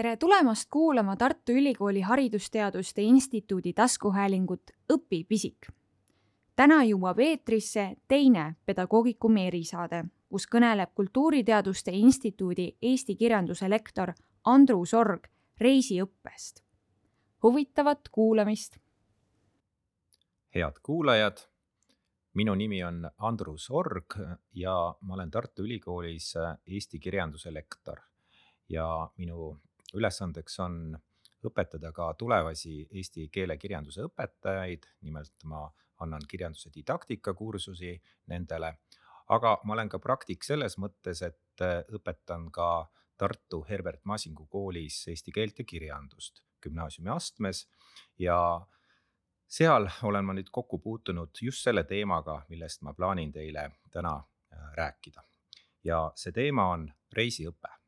tere 0.00 0.16
tulemast 0.16 0.68
kuulama 0.70 1.16
Tartu 1.16 1.52
Ülikooli 1.52 2.00
Haridusteaduste 2.00 3.02
Instituudi 3.02 3.72
taskuhäälingut 3.72 4.70
Õpi 4.92 5.24
pisik. 5.28 5.68
täna 6.56 6.78
jõuab 6.84 7.18
eetrisse 7.20 7.84
teine 8.08 8.56
pedagoogikumi 8.66 9.46
erisaade, 9.46 10.04
kus 10.28 10.46
kõneleb 10.46 10.94
Kultuuriteaduste 10.94 11.92
Instituudi 11.92 12.76
eesti 12.82 13.16
kirjanduse 13.16 13.70
lektor 13.70 14.14
Andrus 14.44 14.90
Sorg 14.90 15.28
reisiõppest. 15.60 16.64
huvitavat 17.42 18.08
kuulamist. 18.08 18.78
head 20.54 20.80
kuulajad, 20.82 21.38
minu 22.34 22.54
nimi 22.54 22.84
on 22.84 23.10
Andrus 23.18 23.70
Org 23.70 24.14
ja 24.52 24.94
ma 25.00 25.14
olen 25.14 25.30
Tartu 25.30 25.62
Ülikoolis 25.62 26.34
eesti 26.66 26.98
kirjanduse 26.98 27.54
lektor 27.54 28.00
ja 28.68 29.10
minu 29.16 29.60
ülesandeks 29.94 30.58
on 30.60 30.96
õpetada 31.46 31.92
ka 31.96 32.12
tulevasi 32.18 32.86
eesti 32.90 33.28
keele 33.32 33.56
kirjanduse 33.58 34.04
õpetajaid, 34.08 34.86
nimelt 35.06 35.44
ma 35.44 35.64
annan 36.00 36.24
kirjanduse 36.28 36.70
didaktika 36.74 37.34
kursusi 37.34 37.94
nendele, 38.32 38.74
aga 39.28 39.58
ma 39.64 39.76
olen 39.76 39.88
ka 39.88 39.98
praktik 39.98 40.44
selles 40.44 40.76
mõttes, 40.78 41.22
et 41.22 41.64
õpetan 41.96 42.50
ka 42.52 42.90
Tartu 43.20 43.64
Herbert 43.68 44.04
Masingu 44.08 44.46
koolis 44.48 45.02
eesti 45.12 45.32
keelt 45.32 45.58
ja 45.60 45.64
kirjandust 45.68 46.40
gümnaasiumi 46.64 47.10
astmes. 47.12 47.66
Ja 48.18 48.38
seal 49.48 49.88
olen 50.02 50.24
ma 50.24 50.36
nüüd 50.36 50.48
kokku 50.52 50.78
puutunud 50.78 51.42
just 51.42 51.66
selle 51.66 51.84
teemaga, 51.84 52.40
millest 52.48 52.82
ma 52.86 52.94
plaanin 52.96 53.32
teile 53.32 53.70
täna 53.90 54.16
rääkida. 54.76 55.22
ja 55.84 56.12
see 56.14 56.32
teema 56.32 56.70
on 56.70 56.90
reisiõpe. 57.16 57.68
äh, 57.68 57.79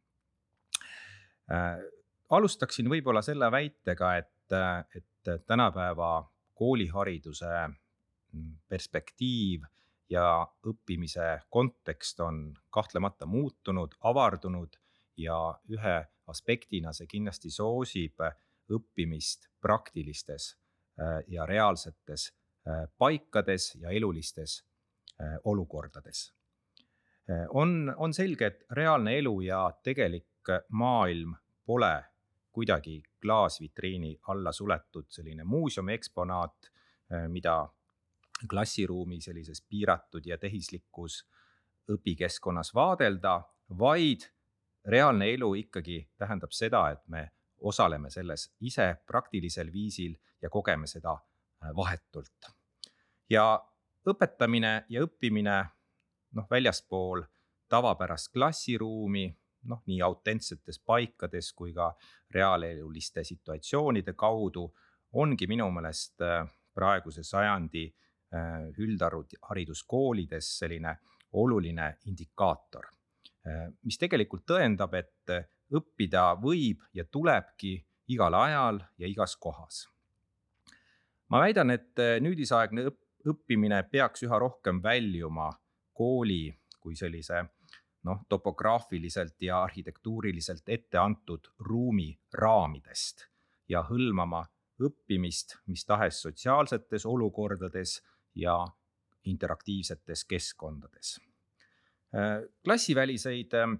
alustaksin 2.31 2.89
võib-olla 2.91 3.23
selle 3.23 3.51
väitega, 3.53 4.17
et, 4.17 4.57
et 4.97 5.47
tänapäeva 5.47 6.15
koolihariduse 6.55 7.53
perspektiiv 8.69 9.65
ja 10.13 10.47
õppimise 10.69 11.43
kontekst 11.51 12.21
on 12.21 12.45
kahtlemata 12.71 13.27
muutunud, 13.27 13.95
avardunud 14.01 14.77
ja 15.17 15.39
ühe 15.69 15.97
aspektina 16.29 16.93
see 16.97 17.09
kindlasti 17.11 17.51
soosib 17.51 18.21
õppimist 18.73 19.49
praktilistes 19.61 20.53
ja 21.29 21.47
reaalsetes 21.49 22.31
paikades 22.99 23.75
ja 23.81 23.91
elulistes 23.91 24.63
olukordades. 25.45 26.33
on, 27.49 27.95
on 27.97 28.15
selge, 28.15 28.47
et 28.47 28.65
reaalne 28.71 29.17
elu 29.19 29.41
ja 29.41 29.65
tegelik 29.83 30.27
maailm 30.69 31.35
pole 31.67 32.05
kuidagi 32.53 33.03
klaasvitriini 33.23 34.21
alla 34.29 34.53
suletud 34.53 35.07
selline 35.09 35.45
muuseumi 35.45 35.95
eksponaat, 35.95 36.71
äh, 37.13 37.29
mida 37.29 37.69
klassiruumi 38.51 39.21
sellises 39.21 39.63
piiratud 39.69 40.27
ja 40.27 40.39
tehislikus 40.39 41.23
õpikeskkonnas 41.93 42.75
vaadelda, 42.75 43.43
vaid 43.79 44.27
reaalne 44.85 45.31
elu 45.35 45.55
ikkagi 45.55 46.09
tähendab 46.19 46.53
seda, 46.53 46.89
et 46.91 47.03
me 47.09 47.31
osaleme 47.61 48.11
selles 48.11 48.49
ise 48.61 48.97
praktilisel 49.07 49.73
viisil 49.73 50.17
ja 50.43 50.51
kogeme 50.51 50.87
seda 50.87 51.15
äh, 51.15 51.71
vahetult. 51.77 52.51
ja 53.31 53.63
õpetamine 54.07 54.85
ja 54.89 55.03
õppimine 55.07 55.57
noh, 56.37 56.47
väljaspool 56.51 57.23
tavapärast 57.69 58.33
klassiruumi 58.33 59.31
noh, 59.69 59.83
nii 59.87 60.01
autentsetes 60.03 60.81
paikades 60.87 61.53
kui 61.57 61.73
ka 61.75 61.93
reaaleluliste 62.35 63.25
situatsioonide 63.25 64.15
kaudu 64.19 64.67
ongi 65.13 65.47
minu 65.47 65.69
meelest 65.71 66.23
äh, 66.25 66.47
praeguse 66.75 67.25
sajandi 67.27 67.85
äh, 67.87 68.69
üldhariduskoolides 68.79 70.51
selline 70.59 70.97
oluline 71.33 71.95
indikaator, 72.11 72.89
äh, 73.47 73.69
mis 73.85 73.99
tegelikult 74.01 74.47
tõendab, 74.49 74.97
et 74.99 75.37
õppida 75.73 76.33
võib 76.41 76.83
ja 76.93 77.05
tulebki 77.05 77.79
igal 78.13 78.35
ajal 78.37 78.83
ja 78.99 79.09
igas 79.09 79.37
kohas. 79.37 79.87
ma 81.33 81.41
väidan, 81.41 81.71
et 81.71 81.97
nüüdisaegne 82.21 82.91
õppimine 83.25 83.79
peaks 83.89 84.23
üha 84.27 84.39
rohkem 84.39 84.83
väljuma 84.85 85.49
kooli 85.97 86.53
kui 86.81 86.97
sellise 86.99 87.45
noh, 88.03 88.25
topograafiliselt 88.29 89.43
ja 89.43 89.63
arhitektuuriliselt 89.63 90.69
ette 90.69 90.99
antud 90.99 91.53
ruumi 91.59 92.11
raamidest 92.35 93.29
ja 93.69 93.85
hõlmama 93.87 94.43
õppimist 94.83 95.57
mis 95.67 95.85
tahes 95.87 96.23
sotsiaalsetes 96.23 97.07
olukordades 97.07 98.01
ja 98.35 98.57
interaktiivsetes 99.25 100.25
keskkondades. 100.25 101.21
klassiväliseid 102.65 103.55
ähm, 103.55 103.75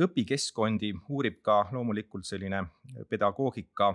õpikeskkondi 0.00 0.92
uurib 1.08 1.40
ka 1.42 1.66
loomulikult 1.72 2.24
selline 2.24 2.62
pedagoogika, 3.08 3.90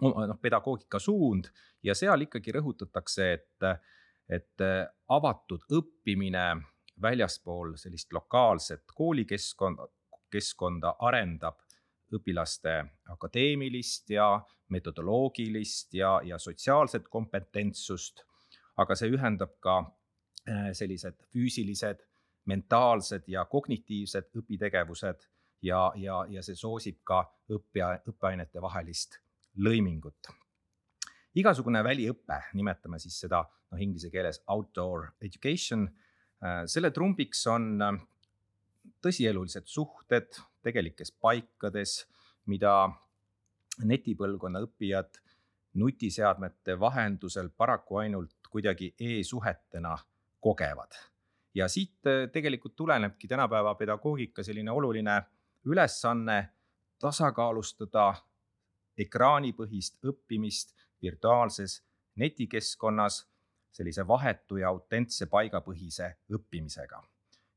noh, 0.00 0.36
pedagoogika 0.40 0.98
suund 0.98 1.48
ja 1.82 1.94
seal 1.94 2.24
ikkagi 2.24 2.52
rõhutatakse, 2.52 3.32
et, 3.32 3.66
et 4.28 4.64
avatud 5.08 5.66
õppimine 5.72 6.46
väljaspool 7.02 7.76
sellist 7.76 8.12
lokaalset 8.12 8.84
koolikeskkonda, 8.94 9.86
keskkonda 10.32 10.94
arendab 10.98 11.58
õpilaste 12.12 12.76
akadeemilist 13.12 14.10
ja 14.10 14.26
metodoloogilist 14.72 15.94
ja, 15.94 16.20
ja 16.24 16.38
sotsiaalset 16.38 17.08
kompetentsust. 17.08 18.24
aga 18.76 18.94
see 18.96 19.10
ühendab 19.12 19.50
ka 19.60 19.74
äh, 20.48 20.70
sellised 20.72 21.18
füüsilised, 21.32 22.00
mentaalsed 22.48 23.26
ja 23.28 23.44
kognitiivsed 23.44 24.30
õpitegevused 24.40 25.26
ja, 25.62 25.92
ja, 25.96 26.22
ja 26.28 26.42
see 26.42 26.56
soosib 26.56 27.02
ka 27.04 27.22
õppija, 27.52 27.98
õppeainete 28.08 28.62
vahelist 28.62 29.18
lõimingut. 29.56 30.32
igasugune 31.34 31.84
väliõpe, 31.84 32.40
nimetame 32.54 32.98
siis 32.98 33.18
seda 33.20 33.42
noh, 33.44 33.80
inglise 33.80 34.10
keeles 34.10 34.42
outdoor 34.48 35.12
education 35.20 35.88
selle 36.66 36.90
trumbiks 36.90 37.46
on 37.46 37.82
äh, 37.82 37.98
tõsielulised 39.02 39.68
suhted 39.70 40.34
tegelikes 40.62 41.12
paikades, 41.12 42.02
mida 42.50 42.88
netipõlvkonna 43.86 44.62
õppijad 44.66 45.20
nutiseadmete 45.78 46.76
vahendusel 46.80 47.48
paraku 47.56 48.02
ainult 48.02 48.50
kuidagi 48.50 48.92
e-suhetena 48.98 49.96
kogevad. 50.40 50.92
ja 51.54 51.68
siit 51.68 52.06
äh, 52.06 52.28
tegelikult 52.32 52.76
tulenebki 52.76 53.28
tänapäeva 53.28 53.74
pedagoogika 53.74 54.42
selline 54.42 54.70
oluline 54.70 55.22
ülesanne 55.64 56.48
tasakaalustada 56.98 58.14
ekraanipõhist 58.98 59.98
õppimist 60.04 60.74
virtuaalses 61.02 61.82
netikeskkonnas 62.16 63.28
sellise 63.72 64.06
vahetu 64.08 64.56
ja 64.60 64.68
autentse 64.68 65.26
paigapõhise 65.26 66.16
õppimisega. 66.32 67.02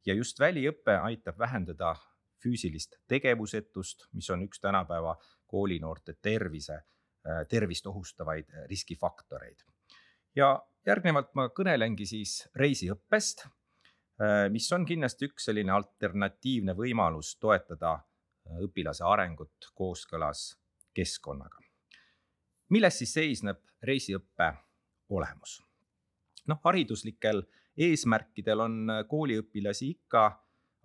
ja 0.06 0.14
just 0.14 0.40
väliõpe 0.40 0.98
aitab 1.02 1.40
vähendada 1.40 1.96
füüsilist 2.44 3.00
tegevusetust, 3.08 4.08
mis 4.14 4.30
on 4.30 4.44
üks 4.46 4.62
tänapäeva 4.62 5.16
koolinoorte 5.48 6.14
tervise, 6.22 6.74
äh, 6.74 7.46
tervist 7.50 7.88
ohustavaid 7.88 8.46
riskifaktoreid. 8.70 9.66
ja 10.36 10.66
järgnevalt 10.86 11.34
ma 11.36 11.48
kõnelengi 11.50 12.06
siis 12.06 12.50
reisiõppest, 12.56 13.46
äh, 13.46 14.50
mis 14.52 14.72
on 14.72 14.86
kindlasti 14.86 15.30
üks 15.30 15.50
selline 15.50 15.72
alternatiivne 15.72 16.76
võimalus 16.78 17.38
toetada 17.40 17.94
äh, 17.94 18.60
õpilase 18.68 19.04
arengut 19.04 19.72
kooskõlas 19.74 20.58
keskkonnaga. 20.94 21.58
milles 22.70 22.98
siis 22.98 23.14
seisneb 23.14 23.62
reisiõppe 23.84 24.54
olemus? 25.10 25.65
Noh, 26.48 26.60
hariduslikel 26.64 27.44
eesmärkidel 27.78 28.64
on 28.66 28.78
äh, 28.90 29.04
kooliõpilasi 29.10 29.92
ikka 29.96 30.26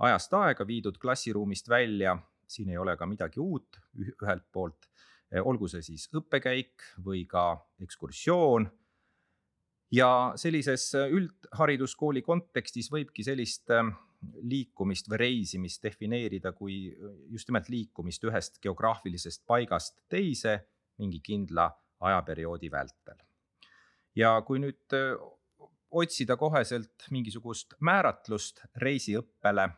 ajast 0.07 0.35
aega 0.35 0.67
viidud 0.67 0.99
klassiruumist 0.99 1.69
välja, 1.69 2.17
siin 2.51 2.73
ei 2.73 2.79
ole 2.81 2.97
ka 2.99 3.07
midagi 3.07 3.41
uut 3.41 3.79
ühelt 4.01 4.47
poolt, 4.53 4.89
äh, 5.31 5.41
olgu 5.45 5.69
see 5.71 5.85
siis 5.87 6.09
õppekäik 6.17 6.93
või 7.05 7.27
ka 7.31 7.55
ekskursioon. 7.83 8.71
ja 9.91 10.33
sellises 10.37 10.95
äh, 10.95 11.11
üldhariduskooli 11.11 12.23
kontekstis 12.23 12.91
võibki 12.93 13.25
sellist 13.27 13.71
liikumist 14.43 15.09
või 15.09 15.19
reisimist 15.19 15.83
defineerida 15.83 16.53
kui 16.53 16.93
just 17.33 17.49
nimelt 17.49 17.69
liikumist 17.69 18.25
ühest 18.25 18.61
geograafilisest 18.61 19.47
paigast 19.47 19.97
teise 20.09 20.59
mingi 20.99 21.21
kindla 21.25 21.71
ajaperioodi 22.01 22.71
vältel. 22.71 23.17
ja 24.15 24.43
kui 24.43 24.59
nüüd 24.59 24.99
otsida 25.91 26.37
koheselt 26.37 27.07
mingisugust 27.11 27.75
määratlust 27.81 28.65
reisiõppele. 28.77 29.69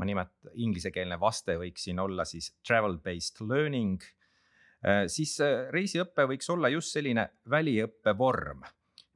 ma 0.00 0.06
nimet-, 0.08 0.52
inglisekeelne 0.54 1.18
vaste 1.20 1.58
võiks 1.60 1.84
siin 1.84 1.98
olla 2.00 2.24
siis 2.24 2.54
travel 2.66 2.98
based 3.04 3.40
learning. 3.40 4.02
siis 5.06 5.38
reisiõpe 5.70 6.24
võiks 6.26 6.48
olla 6.50 6.68
just 6.68 6.92
selline 6.92 7.28
väliõppe 7.50 8.16
vorm, 8.18 8.62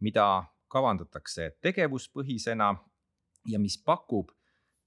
mida 0.01 0.45
kavandatakse 0.69 1.55
tegevuspõhisena 1.63 2.75
ja 3.47 3.59
mis 3.59 3.79
pakub 3.79 4.31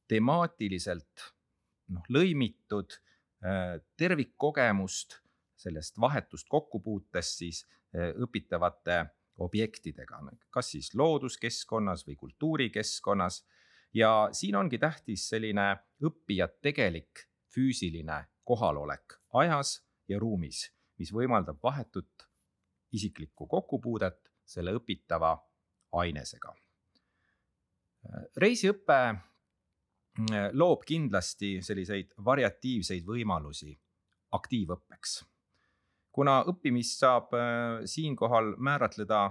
temaatiliselt 0.07 1.31
noh, 1.93 2.03
lõimitud 2.09 2.99
tervikkogemust 3.97 5.19
sellest 5.57 5.99
vahetust 5.99 6.47
kokkupuutest 6.49 7.41
siis 7.41 7.63
õpitavate 7.95 9.05
objektidega, 9.37 10.21
kas 10.51 10.71
siis 10.71 10.93
looduskeskkonnas 10.95 12.07
või 12.07 12.15
kultuurikeskkonnas. 12.15 13.45
ja 13.93 14.29
siin 14.31 14.55
ongi 14.55 14.77
tähtis 14.77 15.29
selline 15.29 15.77
õppija 16.03 16.47
tegelik 16.61 17.27
füüsiline 17.55 18.25
kohalolek 18.43 19.13
ajas 19.33 19.83
ja 20.07 20.19
ruumis, 20.19 20.71
mis 20.97 21.13
võimaldab 21.13 21.59
vahetut 21.63 22.27
isiklikku 22.91 23.47
kokkupuudet 23.47 24.31
selle 24.45 24.73
õpitava 24.75 25.37
ainesega. 25.91 26.55
reisiõpe 28.37 28.99
loob 30.53 30.83
kindlasti 30.85 31.61
selliseid 31.61 32.13
variatiivseid 32.25 33.05
võimalusi 33.05 33.73
aktiivõppeks 34.31 35.23
kuna 36.17 36.39
õppimist 36.49 37.03
saab 37.03 37.33
äh, 37.37 37.83
siinkohal 37.85 38.55
määratleda 38.57 39.29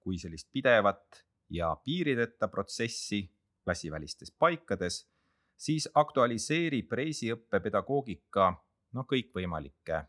kui 0.00 0.18
sellist 0.20 0.50
pidevat 0.52 1.22
ja 1.52 1.72
piirideta 1.84 2.48
protsessi 2.48 3.22
klassivälistes 3.64 4.32
paikades, 4.38 5.02
siis 5.56 5.88
aktualiseerib 5.94 6.92
reisiõppe 6.92 7.60
pedagoogika 7.64 8.50
noh, 8.96 9.06
kõikvõimalikke 9.08 10.02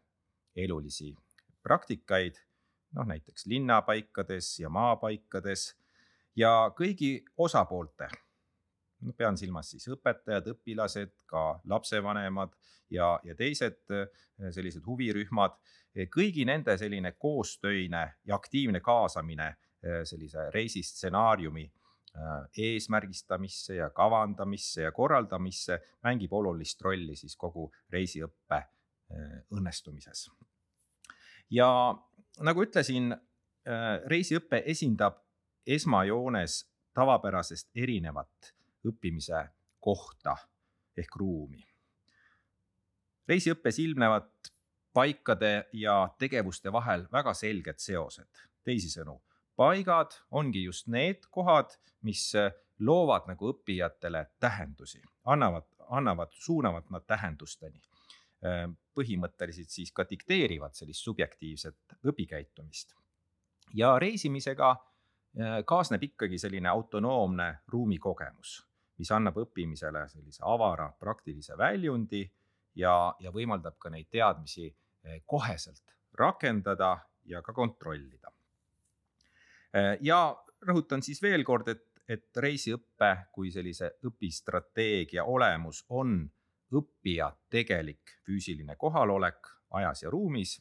elulisi 0.56 1.14
praktikaid, 1.64 2.40
noh 2.98 3.08
näiteks 3.08 3.48
linnapaikades 3.48 4.58
ja 4.60 4.72
maapaikades 4.72 5.70
ja 6.36 6.72
kõigi 6.76 7.22
osapoolte 7.38 8.10
no 9.02 9.14
pean 9.18 9.38
silmas 9.38 9.72
siis 9.74 9.88
õpetajad, 9.92 10.52
õpilased, 10.54 11.14
ka 11.30 11.60
lapsevanemad 11.70 12.54
ja, 12.94 13.14
ja 13.24 13.36
teised 13.36 13.84
äh, 13.94 14.08
sellised 14.52 14.86
huvirühmad. 14.86 15.58
kõigi 16.14 16.46
nende 16.48 16.78
selline 16.78 17.12
koostöine 17.20 18.04
ja 18.26 18.36
aktiivne 18.36 18.80
kaasamine 18.80 19.48
äh, 19.48 20.02
sellise 20.04 20.50
reisistsenaariumi 20.54 21.72
eesmärgistamisse 22.58 23.76
ja 23.76 23.90
kavandamisse 23.96 24.82
ja 24.82 24.92
korraldamisse 24.92 25.78
mängib 26.04 26.34
olulist 26.34 26.82
rolli 26.82 27.16
siis 27.16 27.38
kogu 27.40 27.70
reisiõppe 27.90 28.60
õnnestumises. 29.56 30.26
ja 31.50 31.70
nagu 32.44 32.64
ütlesin, 32.64 33.16
reisiõpe 34.12 34.60
esindab 34.66 35.22
esmajoones 35.68 36.66
tavapärasest 36.94 37.70
erinevat 37.76 38.54
õppimise 38.88 39.48
kohta 39.80 40.36
ehk 40.98 41.16
ruumi. 41.16 41.68
reisiõppes 43.28 43.78
ilmnevad 43.80 44.52
paikade 44.94 45.70
ja 45.74 46.10
tegevuste 46.20 46.72
vahel 46.72 47.06
väga 47.12 47.34
selged 47.34 47.80
seosed. 47.80 48.48
teisisõnu, 48.64 49.22
paigad 49.56 50.14
ongi 50.32 50.64
just 50.64 50.88
need 50.88 51.26
kohad, 51.32 51.72
mis 52.02 52.32
loovad 52.80 53.28
nagu 53.28 53.50
õppijatele 53.54 54.26
tähendusi, 54.40 55.02
annavad, 55.26 55.66
annavad, 55.90 56.32
suunavad 56.32 56.90
nad 56.90 57.06
tähendusteni. 57.08 57.82
põhimõtteliselt 58.98 59.70
siis 59.70 59.92
ka 59.92 60.04
dikteerivad 60.10 60.74
sellist 60.74 61.04
subjektiivset 61.04 61.98
õpikäitumist. 62.06 62.96
ja 63.74 64.00
reisimisega 64.00 64.76
kaasneb 65.66 66.04
ikkagi 66.04 66.38
selline 66.38 66.70
autonoomne 66.70 67.58
ruumikogemus 67.68 68.71
mis 69.02 69.12
annab 69.12 69.40
õppimisele 69.42 70.04
sellise 70.12 70.44
avara 70.46 70.86
praktilise 71.00 71.58
väljundi 71.58 72.22
ja, 72.78 72.94
ja 73.20 73.32
võimaldab 73.34 73.80
ka 73.82 73.90
neid 73.90 74.12
teadmisi 74.14 74.68
eh, 74.68 75.24
koheselt 75.26 75.96
rakendada 76.18 76.94
ja 77.26 77.42
ka 77.42 77.54
kontrollida. 77.54 78.30
Eh, 79.74 79.96
ja 80.06 80.20
rõhutan 80.68 81.02
siis 81.02 81.22
veel 81.24 81.46
kord, 81.48 81.72
et, 81.74 81.88
et 82.06 82.44
reisiõppe 82.46 83.12
kui 83.34 83.50
sellise 83.54 83.96
õpistrateegia 84.06 85.26
olemus 85.26 85.82
on 85.90 86.20
õppija 86.78 87.32
tegelik 87.50 88.20
füüsiline 88.28 88.78
kohalolek 88.80 89.50
ajas 89.80 90.06
ja 90.06 90.14
ruumis, 90.14 90.60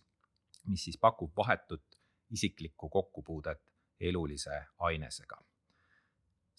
mis 0.70 0.88
siis 0.88 0.96
pakub 0.98 1.36
vahetut 1.36 2.00
isiklikku 2.30 2.88
kokkupuudet 2.88 3.62
elulise 4.00 4.64
ainesega 4.86 5.42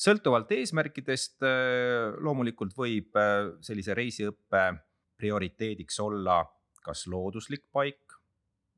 sõltuvalt 0.02 0.52
eesmärkidest 0.56 1.44
äh, 1.46 2.16
loomulikult 2.24 2.74
võib 2.78 3.18
äh, 3.20 3.52
sellise 3.64 3.96
reisiõppe 3.98 4.64
prioriteediks 5.22 6.00
olla 6.02 6.42
kas 6.82 7.06
looduslik 7.12 7.68
paik, 7.74 8.16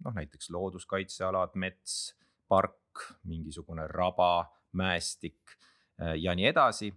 noh 0.04 0.16
näiteks 0.18 0.50
looduskaitsealad, 0.52 1.54
mets, 1.56 2.16
park, 2.52 3.06
mingisugune 3.30 3.88
raba, 3.88 4.50
mäestik 4.76 5.56
äh, 6.02 6.18
ja 6.20 6.36
nii 6.36 6.50
edasi. 6.52 6.92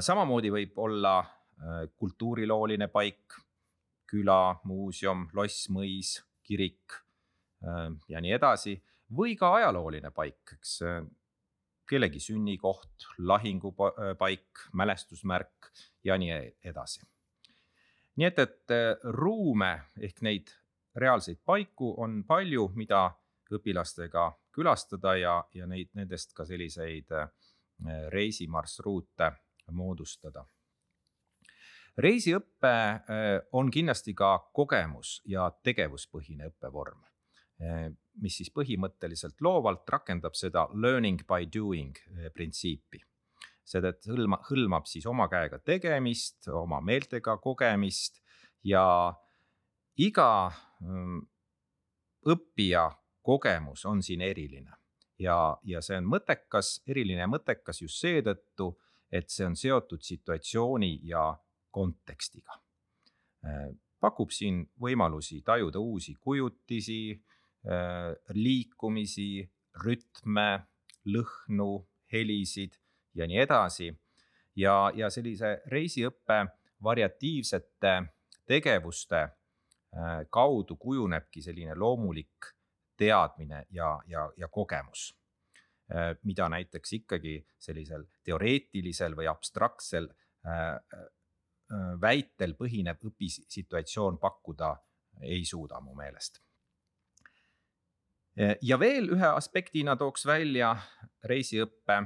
samamoodi 0.00 0.50
võib 0.52 0.78
olla 0.78 1.24
kultuurilooline 1.96 2.86
paik, 2.92 3.34
küla, 4.06 4.60
muuseum, 4.64 5.24
loss, 5.34 5.64
mõis, 5.74 6.20
kirik 6.46 6.94
ja 8.08 8.20
nii 8.22 8.34
edasi 8.36 8.76
või 9.18 9.32
ka 9.34 9.48
ajalooline 9.56 10.12
paik, 10.14 10.52
eks 10.54 10.76
kellegi 11.88 12.20
sünnikoht, 12.20 13.06
lahingupaik, 13.18 14.64
mälestusmärk 14.72 15.70
ja 16.04 16.18
nii 16.18 16.56
edasi. 16.64 17.00
nii 18.16 18.26
et, 18.26 18.38
et 18.38 18.74
äh, 18.74 18.96
ruume 19.02 19.72
ehk 20.00 20.22
neid 20.26 20.52
reaalseid 20.98 21.40
paiku 21.44 21.94
on 22.02 22.24
palju, 22.26 22.68
mida 22.74 23.10
õpilastega 23.54 24.32
külastada 24.52 25.14
ja, 25.16 25.34
ja 25.54 25.66
neid, 25.66 25.90
nendest 25.94 26.34
ka 26.36 26.44
selliseid 26.44 27.12
äh, 27.14 27.28
reisimarsruute 28.12 29.32
moodustada. 29.72 30.44
reisiõpe 31.98 32.72
äh, 32.72 33.40
on 33.52 33.70
kindlasti 33.70 34.14
ka 34.14 34.38
kogemus 34.52 35.20
ja 35.24 35.50
tegevuspõhine 35.62 36.50
õppevorm 36.52 37.07
mis 38.22 38.38
siis 38.40 38.50
põhimõtteliselt 38.54 39.40
loovalt 39.44 39.88
rakendab 39.90 40.36
seda 40.38 40.66
learning 40.74 41.24
by 41.28 41.46
doing 41.50 41.96
eh, 42.16 42.30
printsiipi. 42.34 43.02
seda, 43.68 43.90
et 43.92 44.06
hõlma, 44.08 44.38
hõlmab 44.48 44.86
siis 44.88 45.04
oma 45.06 45.26
käega 45.28 45.58
tegemist, 45.60 46.46
oma 46.48 46.80
meeltega 46.80 47.36
kogemist 47.42 48.22
ja 48.64 49.12
iga 50.00 50.48
mm, 50.80 51.20
õppija 52.32 52.86
kogemus 53.22 53.84
on 53.84 54.00
siin 54.02 54.22
eriline 54.24 54.72
ja, 55.20 55.36
ja 55.64 55.82
see 55.84 55.98
on 56.00 56.08
mõttekas, 56.08 56.78
eriline 56.88 57.20
ja 57.26 57.28
mõttekas 57.28 57.82
just 57.82 58.00
seetõttu, 58.00 58.72
et 59.12 59.28
see 59.32 59.46
on 59.46 59.56
seotud 59.56 60.00
situatsiooni 60.04 60.94
ja 61.08 61.30
kontekstiga. 61.74 62.56
Eh, 63.44 63.68
pakub 64.00 64.32
siin 64.32 64.62
võimalusi 64.80 65.42
tajuda 65.44 65.80
uusi 65.82 66.14
kujutisi 66.14 67.18
liikumisi, 68.34 69.42
rütme, 69.82 70.66
lõhnu, 71.08 71.72
helisid 72.12 72.76
ja 73.14 73.26
nii 73.26 73.40
edasi. 73.44 73.92
ja, 74.56 74.90
ja 74.94 75.10
sellise 75.10 75.60
reisiõppe 75.70 76.38
variatiivsete 76.82 77.92
tegevuste 78.46 79.20
äh, 79.22 80.24
kaudu 80.30 80.76
kujunebki 80.76 81.42
selline 81.42 81.74
loomulik 81.74 82.50
teadmine 82.98 83.66
ja, 83.70 84.00
ja, 84.06 84.30
ja 84.36 84.48
kogemus, 84.48 85.12
äh, 85.94 86.16
mida 86.22 86.48
näiteks 86.48 86.92
ikkagi 86.92 87.36
sellisel 87.58 88.08
teoreetilisel 88.24 89.16
või 89.16 89.30
abstraktsel 89.30 90.10
väitel 92.00 92.54
põhinev 92.56 93.02
õpisituatsioon 93.04 94.16
pakkuda 94.22 94.70
ei 95.28 95.42
suuda 95.44 95.80
mu 95.84 95.92
meelest 95.98 96.38
ja 98.62 98.78
veel 98.78 99.10
ühe 99.14 99.26
aspektina 99.34 99.96
tooks 99.96 100.26
välja 100.26 100.76
reisiõppe 101.26 102.02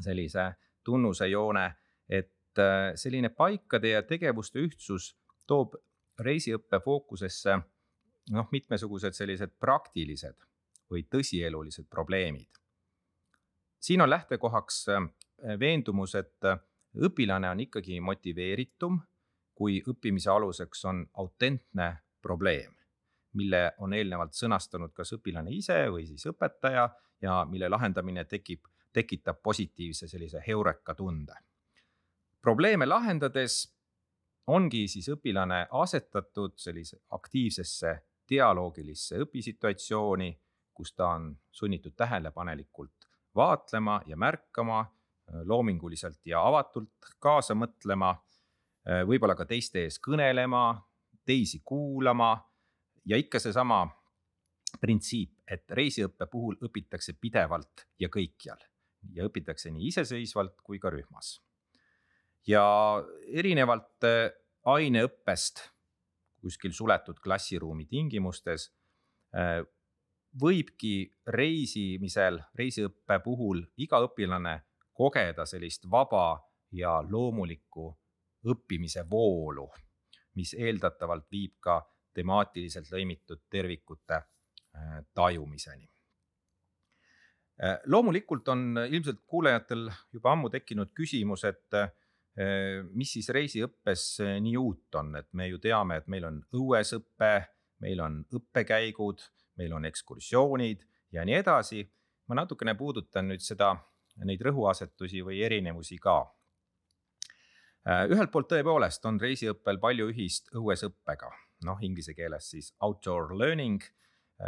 sellise 0.00 0.52
tunnusejoone, 0.84 1.66
et 2.08 2.60
äh, 2.62 2.92
selline 2.94 3.28
paikade 3.28 3.94
ja 3.94 4.02
tegevuste 4.02 4.62
ühtsus 4.62 5.14
toob 5.46 5.74
reisiõppe 6.20 6.80
fookusesse 6.84 7.56
noh, 8.32 8.48
mitmesugused 8.52 9.16
sellised 9.16 9.56
praktilised 9.60 10.38
või 10.90 11.02
tõsielulised 11.10 11.88
probleemid. 11.90 12.48
siin 13.80 14.00
on 14.00 14.10
lähtekohaks 14.10 14.88
äh, 14.88 15.10
veendumus, 15.58 16.14
et 16.14 16.48
õpilane 16.96 17.50
on 17.50 17.60
ikkagi 17.60 18.00
motiveeritum 18.00 19.00
kui 19.56 19.80
õppimise 19.88 20.30
aluseks 20.30 20.84
on 20.84 21.02
autentne 21.22 21.88
probleem, 22.22 22.75
mille 23.36 23.60
on 23.78 23.92
eelnevalt 23.94 24.34
sõnastanud 24.34 24.94
kas 24.96 25.12
õpilane 25.16 25.52
ise 25.54 25.76
või 25.92 26.06
siis 26.08 26.26
õpetaja 26.30 26.88
ja 27.22 27.36
mille 27.48 27.68
lahendamine 27.68 28.24
tekib, 28.24 28.66
tekitab 28.92 29.42
positiivse 29.42 30.08
sellise 30.08 30.42
heureka 30.46 30.94
tunde. 30.94 31.34
probleeme 32.40 32.86
lahendades 32.86 33.76
ongi 34.46 34.88
siis 34.88 35.08
õpilane 35.10 35.66
asetatud 35.70 36.52
sellise 36.56 37.00
aktiivsesse 37.10 37.96
dialoogilisse 38.28 39.18
õpisituatsiooni, 39.22 40.30
kus 40.74 40.92
ta 40.94 41.08
on 41.08 41.32
sunnitud 41.50 41.94
tähelepanelikult 41.96 43.08
vaatlema 43.34 44.00
ja 44.06 44.16
märkama, 44.16 44.84
loominguliselt 45.44 46.20
ja 46.26 46.42
avatult 46.46 47.10
kaasa 47.18 47.54
mõtlema, 47.54 48.14
võib-olla 49.06 49.34
ka 49.34 49.44
teiste 49.44 49.82
ees 49.82 49.98
kõnelema, 49.98 50.76
teisi 51.26 51.60
kuulama 51.64 52.36
ja 53.06 53.16
ikka 53.16 53.40
seesama 53.42 53.84
printsiip, 54.80 55.38
et 55.48 55.70
reisiõppe 55.70 56.26
puhul 56.30 56.56
õpitakse 56.66 57.14
pidevalt 57.20 57.86
ja 58.02 58.10
kõikjal 58.12 58.60
ja 59.14 59.26
õpitakse 59.28 59.70
nii 59.70 59.88
iseseisvalt 59.92 60.60
kui 60.66 60.80
ka 60.82 60.90
rühmas. 60.90 61.40
ja 62.46 62.62
erinevalt 63.26 64.04
aineõppest 64.70 65.62
kuskil 66.40 66.72
suletud 66.72 67.18
klassiruumi 67.22 67.86
tingimustes 67.90 68.70
võibki 70.42 71.10
reisimisel, 71.26 72.40
reisiõppe 72.54 73.18
puhul 73.24 73.64
iga 73.82 73.98
õpilane 74.04 74.60
kogeda 74.96 75.46
sellist 75.46 75.88
vaba 75.90 76.38
ja 76.72 77.00
loomulikku 77.02 77.88
õppimise 78.46 79.04
voolu, 79.10 79.66
mis 80.36 80.54
eeldatavalt 80.54 81.26
viib 81.32 81.56
ka 81.60 81.80
temaatiliselt 82.16 82.88
lõimitud 82.92 83.44
tervikute 83.50 84.22
tajumiseni. 85.16 85.86
loomulikult 87.86 88.48
on 88.52 88.78
ilmselt 88.84 89.22
kuulajatel 89.26 89.86
juba 90.12 90.32
ammu 90.32 90.50
tekkinud 90.52 90.90
küsimus, 90.92 91.44
et 91.48 91.78
mis 92.92 93.12
siis 93.16 93.28
reisiõppes 93.32 94.02
nii 94.44 94.56
uut 94.60 94.98
on, 95.00 95.14
et 95.16 95.28
me 95.32 95.48
ju 95.48 95.58
teame, 95.58 95.96
et 95.96 96.08
meil 96.12 96.26
on 96.28 96.42
õuesõpe, 96.52 97.32
meil 97.80 98.00
on 98.04 98.20
õppekäigud, 98.36 99.24
meil 99.56 99.72
on 99.72 99.88
ekskursioonid 99.88 100.84
ja 101.12 101.24
nii 101.24 101.40
edasi. 101.40 101.86
ma 102.26 102.34
natukene 102.34 102.74
puudutan 102.74 103.28
nüüd 103.30 103.40
seda, 103.40 103.76
neid 104.26 104.40
rõhuasetusi 104.42 105.22
või 105.24 105.42
erinevusi 105.46 105.98
ka. 105.98 106.18
ühelt 108.10 108.32
poolt 108.32 108.48
tõepoolest 108.50 109.04
on 109.06 109.20
reisiõppel 109.20 109.78
palju 109.78 110.08
ühist 110.10 110.50
õuesõppega, 110.52 111.30
noh 111.64 111.78
inglise 111.80 112.14
keeles 112.14 112.50
siis 112.50 112.74
outdoor 112.84 113.32
learning, 113.38 113.80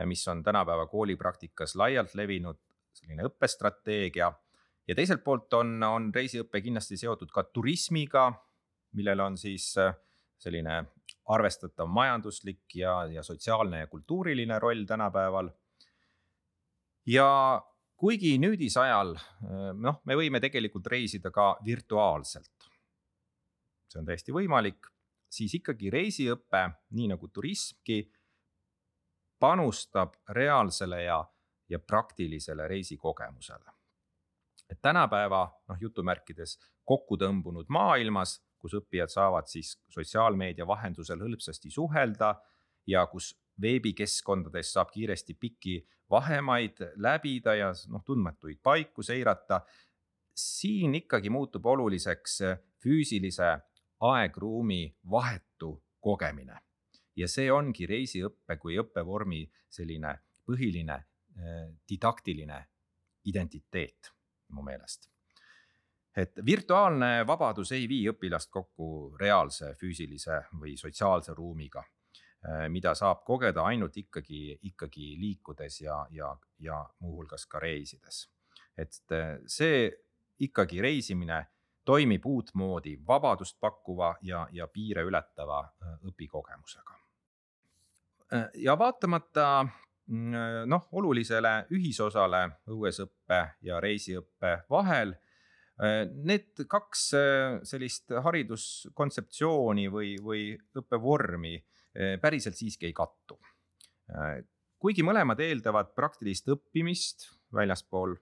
mis 0.04 0.26
on 0.28 0.42
tänapäeva 0.44 0.84
koolipraktikas 0.86 1.72
laialt 1.80 2.12
levinud 2.14 2.58
selline 2.92 3.24
õppestrateegia 3.24 4.28
ja 4.88 4.96
teiselt 4.96 5.22
poolt 5.24 5.52
on, 5.58 5.76
on 5.84 6.10
reisiõpe 6.14 6.62
kindlasti 6.64 6.98
seotud 7.00 7.30
ka 7.32 7.44
turismiga, 7.52 8.30
millel 8.96 9.20
on 9.24 9.36
siis 9.40 9.70
äh, 9.80 9.94
selline 10.40 10.80
arvestatav 11.28 11.90
majanduslik 11.92 12.78
ja, 12.80 13.02
ja 13.12 13.24
sotsiaalne 13.24 13.84
ja 13.84 13.90
kultuuriline 13.90 14.58
roll 14.58 14.86
tänapäeval. 14.88 15.50
ja 17.06 17.28
kuigi 17.96 18.38
nüüdisajal 18.38 19.14
äh, 19.16 19.72
noh, 19.74 20.00
me 20.04 20.16
võime 20.16 20.40
tegelikult 20.40 20.86
reisida 20.86 21.30
ka 21.30 21.56
virtuaalselt. 21.64 22.70
see 23.88 24.00
on 24.00 24.08
täiesti 24.08 24.32
võimalik, 24.32 24.88
siis 25.30 25.54
ikkagi 25.60 25.90
reisiõpe, 25.90 26.62
nii 26.96 27.08
nagu 27.14 27.28
turismgi, 27.28 28.02
panustab 29.38 30.16
reaalsele 30.34 31.02
ja, 31.04 31.18
ja 31.68 31.78
praktilisele 31.78 32.68
reisikogemusele 32.68 33.78
et 34.70 34.78
tänapäeva 34.82 35.46
noh, 35.68 35.80
jutumärkides 35.80 36.58
kokku 36.88 37.16
tõmbunud 37.20 37.68
maailmas, 37.72 38.38
kus 38.58 38.74
õppijad 38.80 39.12
saavad 39.12 39.48
siis 39.48 39.76
sotsiaalmeedia 39.92 40.66
vahendusel 40.66 41.22
hõlpsasti 41.22 41.70
suhelda 41.72 42.34
ja 42.88 43.04
kus 43.06 43.32
veebikeskkondades 43.60 44.72
saab 44.74 44.90
kiiresti 44.94 45.34
pikki 45.34 45.78
vahemaid 46.10 46.82
läbida 46.96 47.54
ja 47.58 47.72
noh, 47.92 48.04
tundmatuid 48.04 48.60
paiku 48.62 49.02
seirata. 49.02 49.60
siin 50.38 50.94
ikkagi 50.94 51.30
muutub 51.30 51.66
oluliseks 51.66 52.38
füüsilise 52.82 53.58
aegruumi 54.00 54.96
vahetu 55.10 55.74
kogemine 56.00 56.60
ja 57.18 57.28
see 57.28 57.50
ongi 57.52 57.86
reisiõppe 57.86 58.56
kui 58.60 58.78
õppevormi 58.78 59.42
selline 59.68 60.14
põhiline 60.46 60.96
eh, 60.96 61.68
didaktiline 61.88 62.58
identiteet 63.28 64.12
mu 64.54 64.62
meelest. 64.62 65.08
et 66.18 66.40
virtuaalne 66.44 67.26
vabadus 67.26 67.72
ei 67.72 67.84
vii 67.88 68.08
õpilast 68.10 68.50
kokku 68.50 69.16
reaalse 69.20 69.74
füüsilise 69.78 70.40
või 70.58 70.72
sotsiaalse 70.76 71.34
ruumiga, 71.34 71.84
äh, 72.46 72.64
mida 72.68 72.94
saab 72.94 73.22
kogeda 73.26 73.62
ainult 73.70 73.96
ikkagi, 73.96 74.58
ikkagi 74.70 75.12
liikudes 75.20 75.80
ja, 75.80 76.00
ja, 76.10 76.32
ja 76.58 76.80
muuhulgas 77.00 77.46
ka 77.46 77.58
reisides. 77.58 78.28
et 78.76 79.12
äh, 79.12 79.38
see 79.46 79.90
ikkagi 80.38 80.80
reisimine 80.80 81.46
toimib 81.88 82.26
uutmoodi 82.28 82.98
vabadust 83.06 83.56
pakkuva 83.60 84.12
ja, 84.22 84.44
ja 84.52 84.68
piire 84.68 85.06
ületava 85.08 85.62
äh, 85.64 85.98
õpikogemusega. 86.12 86.96
ja 88.60 88.74
vaatamata 88.78 89.48
Mm, 90.08 90.34
äh, 90.34 90.62
noh, 90.64 90.86
olulisele 90.96 91.66
ühisosale 91.76 92.46
õuesõppe 92.72 93.40
ja 93.66 93.80
reisiõppe 93.84 94.54
vahel. 94.72 95.12
Äh, 95.78 96.06
need 96.08 96.64
kaks 96.70 97.02
äh, 97.18 97.58
sellist 97.68 98.14
hariduskontseptsiooni 98.24 99.88
või, 99.92 100.14
või 100.22 100.52
õppevormi 100.80 101.58
päriselt 102.22 102.54
siiski 102.54 102.86
ei 102.86 102.92
kattu. 102.94 103.34
kuigi 104.78 105.02
mõlemad 105.02 105.40
eeldavad 105.42 105.88
praktilist 105.96 106.46
õppimist 106.52 107.24
väljaspool 107.50 108.12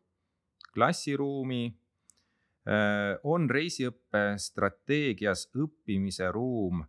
klassiruumi, 0.72 1.66
on 2.66 3.44
reisiõppe 3.50 4.22
strateegias 4.42 5.44
õppimise 5.54 6.26
ruum 6.34 6.80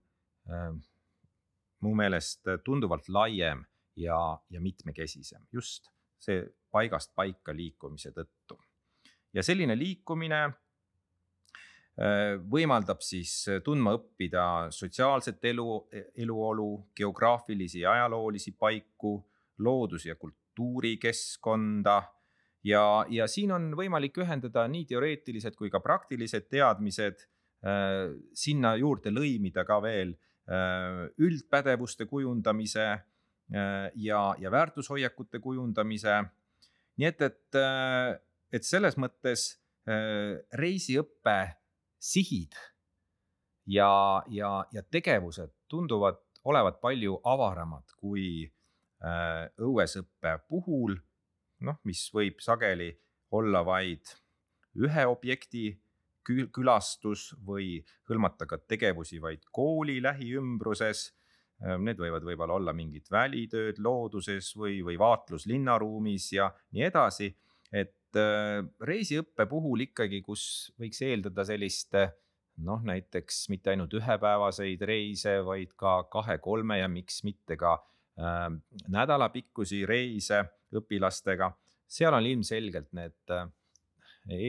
mu 1.86 1.92
meelest 1.94 2.50
tunduvalt 2.66 3.10
laiem 3.14 3.62
ja, 3.98 4.18
ja 4.50 4.62
mitmekesisem, 4.62 5.44
just 5.54 5.92
see 6.18 6.42
paigast 6.74 7.14
paika 7.16 7.54
liikumise 7.56 8.12
tõttu. 8.16 8.58
ja 9.34 9.44
selline 9.46 9.76
liikumine 9.78 10.42
äh, 10.48 12.38
võimaldab 12.50 13.02
siis 13.06 13.46
tundma 13.64 13.94
õppida 13.98 14.72
sotsiaalset 14.74 15.46
elu, 15.52 15.88
eluolu, 16.24 16.70
geograafilisi 16.96 17.84
ja 17.86 17.92
ajaloolisi 17.92 18.56
paiku, 18.58 19.20
loodus- 19.58 20.06
ja 20.06 20.16
kultuurikeskkonda 20.16 22.02
ja, 22.68 22.84
ja 23.10 23.28
siin 23.32 23.52
on 23.56 23.72
võimalik 23.80 24.20
ühendada 24.24 24.68
nii 24.68 24.86
teoreetilised 24.90 25.56
kui 25.56 25.72
ka 25.74 25.80
praktilised 25.84 26.50
teadmised, 26.52 27.28
äh, 27.66 28.16
sinna 28.36 28.76
juurde 28.80 29.14
lõimida 29.14 29.66
ka 29.68 29.80
veel 29.84 30.14
äh, 30.14 31.06
üldpädevuste 31.18 32.10
kujundamise 32.10 32.90
Äh, 33.54 33.92
ja, 33.96 34.36
ja 34.40 34.52
väärtushoiakute 34.52 35.40
kujundamise. 35.40 36.24
nii 36.98 37.08
et, 37.08 37.22
et, 37.22 37.58
et 38.52 38.64
selles 38.66 38.96
mõttes 38.98 39.44
reisiõppe 40.58 41.36
sihid 42.02 42.58
ja, 43.70 44.24
ja, 44.34 44.50
ja 44.74 44.82
tegevused 44.82 45.54
tunduvad 45.70 46.18
olevat 46.44 46.82
palju 46.82 47.20
avaramad 47.24 47.94
kui 48.02 48.50
õuesõppe 49.62 50.34
puhul, 50.50 50.98
noh, 51.66 51.80
mis 51.84 52.06
võib 52.14 52.42
sageli 52.44 52.92
olla 53.32 53.64
vaid 53.66 54.16
ühe 54.78 55.06
objekti 55.10 55.70
külastus 56.28 57.32
või 57.48 57.78
hõlmata 58.10 58.46
ka 58.46 58.58
tegevusi 58.60 59.22
vaid 59.24 59.46
kooli 59.56 60.02
lähiümbruses 60.04 61.08
Ehm, 61.66 61.88
need 61.88 61.98
võivad 61.98 62.26
võib-olla 62.26 62.58
olla 62.60 62.74
mingid 62.76 63.08
välitööd 63.10 63.80
looduses 63.82 64.52
või, 64.58 64.78
või 64.86 64.98
vaatlus 65.02 65.48
linnaruumis 65.50 66.30
ja 66.36 66.52
nii 66.76 66.86
edasi. 66.86 67.34
et 67.72 68.16
äh, 68.16 68.62
reisiõppe 68.80 69.46
puhul 69.50 69.82
ikkagi, 69.88 70.22
kus 70.22 70.72
võiks 70.80 71.02
eeldada 71.04 71.44
sellist 71.46 71.98
noh, 72.64 72.84
näiteks 72.86 73.48
mitte 73.50 73.74
ainult 73.74 73.94
ühepäevaseid 73.94 74.82
reise, 74.88 75.40
vaid 75.46 75.74
ka 75.76 76.04
kahe-kolme 76.14 76.78
ja 76.80 76.88
miks 76.88 77.24
mitte 77.26 77.58
ka 77.58 77.74
äh, 78.22 78.48
nädalapikkusi 78.88 79.84
reise 79.90 80.44
õpilastega, 80.76 81.52
seal 81.88 82.18
on 82.18 82.26
ilmselgelt 82.28 82.92
need 82.98 83.34
äh, 83.34 83.48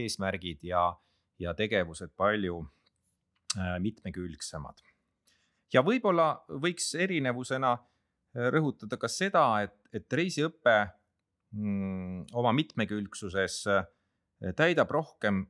eesmärgid 0.03 0.65
ja, 0.67 0.91
ja 1.39 1.55
tegevused 1.55 2.15
palju 2.17 2.63
äh, 2.63 3.77
mitmekülgsemad. 3.83 4.83
Ja 5.73 5.85
võib-olla 5.85 6.33
võiks 6.49 6.95
erinevusena 6.97 7.77
rõhutada 8.53 8.97
ka 9.01 9.09
seda, 9.09 9.45
et, 9.65 9.75
et 9.93 10.13
reisiõpe 10.13 10.75
mm, 11.53 12.31
oma 12.39 12.55
mitmekülgsuses 12.57 13.63
täidab 14.57 14.93
rohkem 14.95 15.43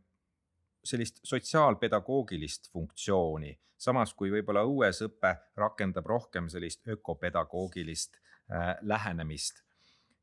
sellist 0.88 1.20
sotsiaalpedagoogilist 1.26 2.70
funktsiooni, 2.72 3.52
samas 3.78 4.14
kui 4.16 4.30
võib-olla 4.32 4.64
õues 4.66 5.02
õpe 5.06 5.34
rakendab 5.58 6.06
rohkem 6.08 6.48
sellist 6.52 6.86
ökopedagoogilist 6.88 8.18
äh, 8.18 8.76
lähenemist. 8.82 9.62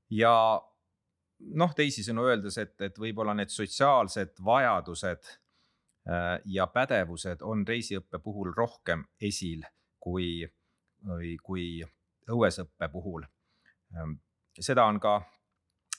Ja 0.10 0.62
noh, 1.40 1.74
teisisõnu 1.76 2.28
öeldes, 2.30 2.58
et, 2.58 2.76
et 2.82 3.00
võib-olla 3.00 3.36
need 3.38 3.52
sotsiaalsed 3.54 4.40
vajadused 4.46 5.30
äh, 5.30 6.40
ja 6.46 6.68
pädevused 6.68 7.42
on 7.42 7.66
reisiõppe 7.68 8.20
puhul 8.20 8.54
rohkem 8.56 9.06
esil 9.22 9.66
kui, 10.00 10.46
kui 11.44 11.82
õuesõppe 12.30 12.90
puhul. 12.94 13.26
Ähm, 13.96 14.20
seda 14.60 14.86
on 14.86 15.00
ka 15.02 15.20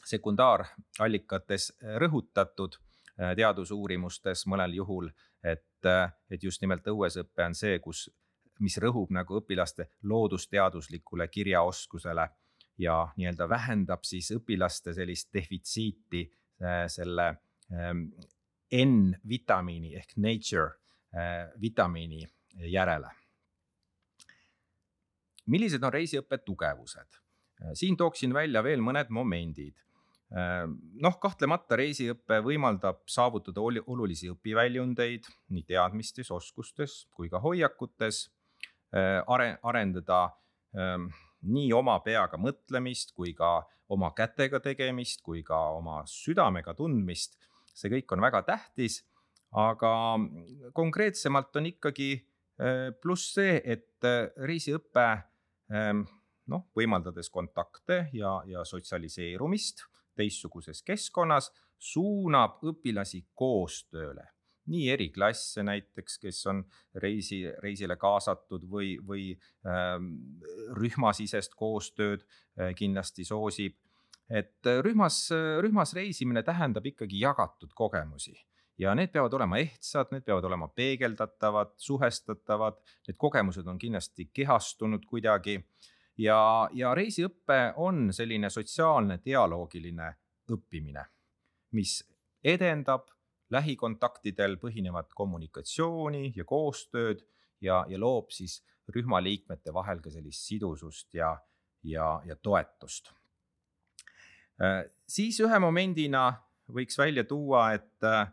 sekundaarallikates 0.07 1.73
rõhutatud 1.99 2.79
Äh, 3.17 3.33
teadusuurimustes 3.33 4.43
mõnel 4.45 4.75
juhul, 4.77 5.07
et, 5.41 5.87
äh, 5.89 6.11
et 6.29 6.43
just 6.45 6.61
nimelt 6.61 6.85
õuesõpe 6.85 7.47
on 7.47 7.55
see, 7.57 7.79
kus, 7.81 8.11
mis 8.61 8.77
rõhub 8.77 9.09
nagu 9.17 9.39
õpilaste 9.39 9.87
loodusteaduslikule 10.05 11.25
kirjaoskusele 11.33 12.27
ja 12.79 12.97
nii-öelda 13.17 13.49
vähendab 13.49 14.05
siis 14.05 14.31
õpilaste 14.37 14.95
sellist 14.97 15.33
defitsiiti 15.35 16.25
äh, 16.63 16.87
selle 16.93 17.29
ähm, 17.73 18.09
N-vitamiini 18.77 19.95
ehk 19.97 20.17
nature 20.17 20.75
vitamiini 21.61 22.27
järele. 22.69 23.09
millised 25.47 25.85
on 25.87 25.93
reisiõppe 25.95 26.39
tugevused? 26.45 27.21
siin 27.79 27.97
tooksin 27.97 28.35
välja 28.35 28.61
veel 28.67 28.83
mõned 28.85 29.09
momendid 29.09 29.79
noh, 30.31 31.19
kahtlemata 31.23 31.79
reisiõpe 31.79 32.41
võimaldab 32.43 33.05
saavutada 33.07 33.63
olulisi 33.63 34.29
õpiväljundeid 34.33 35.29
nii 35.55 35.63
teadmistes, 35.63 36.31
oskustes 36.35 37.07
kui 37.15 37.31
ka 37.31 37.39
hoiakutes, 37.41 38.27
are-, 38.93 39.59
arendada 39.63 40.25
ehm, 40.75 41.07
nii 41.43 41.73
oma 41.77 41.99
peaga 42.05 42.39
mõtlemist 42.41 43.13
kui 43.15 43.35
ka 43.37 43.61
oma 43.93 44.11
kätega 44.17 44.61
tegemist 44.61 45.23
kui 45.23 45.43
ka 45.47 45.59
oma 45.77 46.03
südamega 46.11 46.75
tundmist. 46.75 47.39
see 47.77 47.91
kõik 47.93 48.13
on 48.17 48.23
väga 48.25 48.41
tähtis, 48.43 49.03
aga 49.53 50.17
konkreetsemalt 50.73 51.57
on 51.57 51.67
ikkagi 51.67 52.27
pluss 53.03 53.35
see, 53.37 53.61
et 53.65 54.07
reisiõpe 54.49 55.09
noh, 56.49 56.65
võimaldades 56.77 57.29
kontakte 57.31 58.07
ja, 58.17 58.39
ja 58.47 58.65
sotsialiseerumist 58.65 59.85
teistsuguses 60.17 60.81
keskkonnas, 60.83 61.51
suunab 61.77 62.63
õpilasi 62.65 63.27
koostööle 63.37 64.25
nii 64.73 64.91
eriklasse 64.91 65.63
näiteks, 65.67 66.19
kes 66.23 66.41
on 66.51 66.65
reisi, 67.03 67.43
reisile 67.63 67.97
kaasatud 68.01 68.67
või, 68.71 68.97
või 69.07 69.31
äh, 69.33 69.97
rühmasisest 70.81 71.55
koostööd 71.59 72.25
äh, 72.27 72.75
kindlasti 72.79 73.25
soosib. 73.25 73.77
et 74.27 74.67
rühmas, 74.83 75.29
rühmas 75.63 75.93
reisimine 75.95 76.43
tähendab 76.43 76.87
ikkagi 76.87 77.21
jagatud 77.21 77.71
kogemusi. 77.79 78.35
Ja 78.79 78.95
need 78.95 79.13
peavad 79.13 79.33
olema 79.33 79.59
ehtsad, 79.63 80.11
need 80.13 80.25
peavad 80.27 80.45
olema 80.45 80.69
peegeldatavad, 80.69 81.77
suhestatavad, 81.81 82.81
need 83.09 83.17
kogemused 83.17 83.67
on 83.67 83.79
kindlasti 83.79 84.29
kehastunud 84.35 85.07
kuidagi. 85.09 85.61
Ja, 86.21 86.69
ja 86.73 86.93
reisiõpe 86.97 87.73
on 87.81 88.11
selline 88.13 88.51
sotsiaalne 88.53 89.19
dialoogiline 89.25 90.11
õppimine, 90.53 91.05
mis 91.77 91.99
edendab 92.45 93.09
lähikontaktidel 93.51 94.57
põhinevat 94.63 95.13
kommunikatsiooni 95.15 96.33
ja 96.37 96.45
koostööd 96.45 97.23
ja, 97.61 97.85
ja 97.89 97.99
loob 97.99 98.33
siis 98.35 98.61
rühmaliikmete 98.95 99.75
vahel 99.75 100.01
ka 100.03 100.11
sellist 100.11 100.47
sidusust 100.47 101.15
ja, 101.15 101.33
ja, 101.83 102.21
ja 102.27 102.37
toetust. 102.37 103.13
Äh, 104.63 104.85
siis 105.07 105.41
ühe 105.43 105.59
momendina 105.63 106.29
võiks 106.73 106.99
välja 106.99 107.25
tuua, 107.25 107.71
et, 107.77 108.03
äh, 108.03 108.27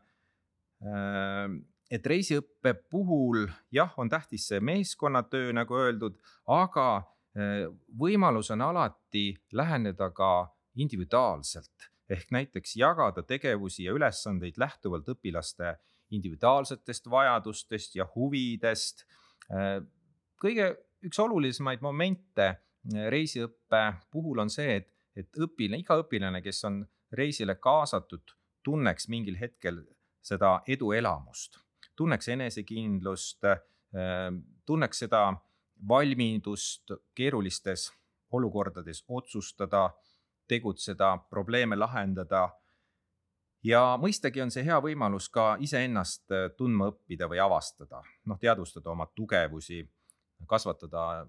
et 1.91 2.05
reisiõppe 2.05 2.73
puhul 2.73 3.47
jah, 3.71 3.93
on 3.97 4.09
tähtis 4.09 4.47
see 4.49 4.61
meeskonnatöö, 4.63 5.53
nagu 5.53 5.77
öeldud, 5.77 6.17
aga 6.49 7.03
Äh, 7.33 7.65
võimalus 7.97 8.51
on 8.53 8.61
alati 8.61 9.31
läheneda 9.57 10.11
ka 10.13 10.45
individuaalselt 10.77 11.89
ehk 12.13 12.31
näiteks 12.31 12.75
jagada 12.79 13.23
tegevusi 13.27 13.87
ja 13.87 13.93
ülesandeid 13.95 14.59
lähtuvalt 14.61 15.09
õpilaste 15.15 15.75
individuaalsetest 16.13 17.09
vajadustest 17.09 17.95
ja 17.99 18.07
huvidest. 18.15 19.05
Äh, 19.51 19.79
kõige 20.41 20.69
üks 21.03 21.19
olulisemaid 21.19 21.83
momente 21.85 22.47
äh, 22.47 23.07
reisiõppe 23.13 23.83
puhul 24.11 24.43
on 24.45 24.53
see, 24.53 24.79
et, 24.81 24.91
et 25.15 25.41
õpilane, 25.41 25.81
iga 25.83 25.97
õpilane, 26.03 26.43
kes 26.45 26.63
on 26.69 26.83
reisile 27.13 27.55
kaasatud, 27.61 28.35
tunneks 28.63 29.09
mingil 29.11 29.37
hetkel 29.39 29.83
seda 30.23 30.61
eduelamust, 30.71 31.59
tunneks 31.99 32.29
enesekindlust, 32.31 33.43
tunneks 34.65 35.03
seda 35.03 35.25
valmidust 35.87 36.93
keerulistes 37.15 37.89
olukordades 38.33 39.03
otsustada, 39.07 39.89
tegutseda, 40.47 41.17
probleeme 41.29 41.75
lahendada. 41.75 42.49
ja 43.63 43.97
mõistagi 43.99 44.41
on 44.43 44.51
see 44.51 44.65
hea 44.67 44.79
võimalus 44.83 45.29
ka 45.31 45.55
iseennast 45.59 46.31
äh, 46.31 46.49
tundma 46.57 46.89
õppida 46.91 47.29
või 47.31 47.39
avastada, 47.39 48.01
noh, 48.25 48.39
teadvustada 48.39 48.91
oma 48.91 49.07
tugevusi, 49.15 49.83
kasvatada 50.47 51.25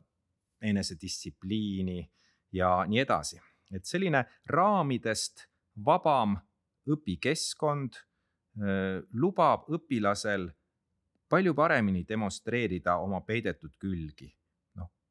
enesedistsipliini 0.63 2.11
ja 2.53 2.85
nii 2.89 2.99
edasi. 2.99 3.41
et 3.75 3.85
selline 3.85 4.25
raamidest 4.47 5.47
vabam 5.87 6.37
õpikeskkond 6.91 7.95
äh, 7.95 9.03
lubab 9.13 9.69
õpilasel 9.69 10.51
palju 11.29 11.55
paremini 11.55 12.05
demonstreerida 12.09 12.97
oma 12.97 13.21
peidetud 13.21 13.77
külgi 13.79 14.35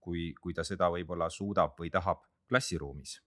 kui, 0.03 0.31
kui 0.41 0.53
ta 0.55 0.65
seda 0.67 0.89
võib-olla 0.91 1.29
suudab 1.31 1.77
või 1.79 1.91
tahab 1.93 2.23
klassiruumis. 2.49 3.17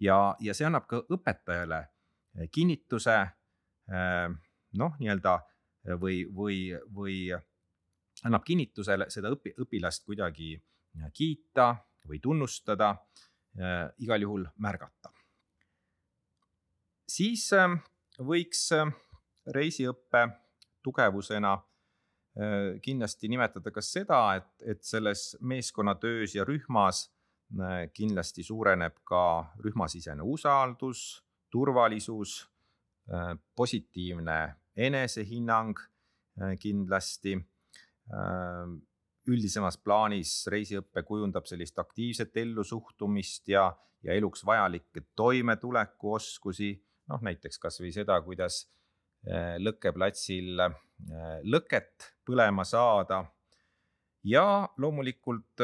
Ja, 0.00 0.18
ja 0.40 0.54
see 0.56 0.66
annab 0.68 0.88
ka 0.90 1.02
õpetajale 1.12 1.80
eh, 1.84 2.48
kinnituse 2.52 3.16
eh, 3.20 4.26
noh, 4.80 4.98
nii-öelda 5.00 5.36
eh, 5.38 5.96
või, 6.00 6.22
või, 6.34 6.58
või 6.96 7.16
annab 8.26 8.44
kinnitusele 8.46 9.10
seda 9.12 9.32
õpi-, 9.32 9.54
õpilast 9.64 10.04
kuidagi 10.08 10.54
kiita 11.14 11.72
või 12.10 12.18
tunnustada, 12.18 12.88
igal 14.02 14.22
juhul 14.24 14.42
märgata. 14.58 15.12
siis 17.06 17.44
võiks 18.18 18.64
reisiõppe 19.46 20.24
tugevusena 20.82 21.52
kindlasti 22.82 23.30
nimetada 23.30 23.70
ka 23.70 23.82
seda, 23.82 24.20
et, 24.38 24.50
et 24.66 24.82
selles 24.82 25.36
meeskonnatöös 25.40 26.34
ja 26.34 26.44
rühmas 26.44 27.08
kindlasti 27.94 28.44
suureneb 28.46 29.00
ka 29.04 29.22
rühmasisene 29.64 30.22
usaldus, 30.22 31.22
turvalisus, 31.50 32.48
äh, 33.10 33.34
positiivne 33.56 34.40
enesehinnang 34.76 35.78
kindlasti. 36.60 37.38
üldisemas 39.30 39.76
plaanis 39.78 40.30
reisiõpe 40.50 41.02
kujundab 41.06 41.44
sellist 41.46 41.78
aktiivset 41.78 42.36
ellusuhtumist 42.40 43.50
ja, 43.52 43.66
ja 44.02 44.14
eluks 44.16 44.42
vajalikke 44.46 45.04
toimetulekuoskusi, 45.14 46.70
noh 47.12 47.20
näiteks 47.22 47.60
kasvõi 47.62 47.92
seda, 47.94 48.16
kuidas 48.24 48.64
lõkkeplatsil 49.62 50.64
lõket 51.52 52.08
põlema 52.26 52.64
saada. 52.64 53.24
ja 54.24 54.68
loomulikult 54.78 55.62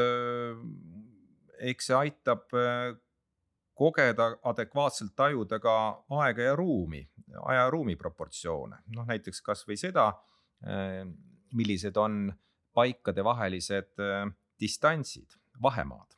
eks 1.59 1.89
see 1.89 1.97
aitab 1.97 2.47
kogeda, 3.77 4.31
adekvaatselt 4.49 5.13
tajuda 5.15 5.59
ka 5.61 5.73
aega 6.23 6.49
ja 6.49 6.55
ruumi, 6.57 7.03
aja 7.45 7.65
ja 7.65 7.69
ruumi 7.69 7.95
proportsioone, 7.99 8.81
noh 8.95 9.05
näiteks 9.05 9.43
kasvõi 9.45 9.77
seda, 9.77 10.09
millised 11.53 11.97
on 12.01 12.31
paikadevahelised 12.77 14.01
distantsid, 14.59 15.37
vahemaad. 15.61 16.15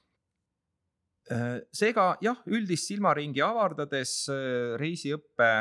seega 1.76 2.14
jah, 2.24 2.40
üldist 2.48 2.88
silmaringi 2.90 3.44
avardades 3.44 4.14
reisiõpe 4.80 5.52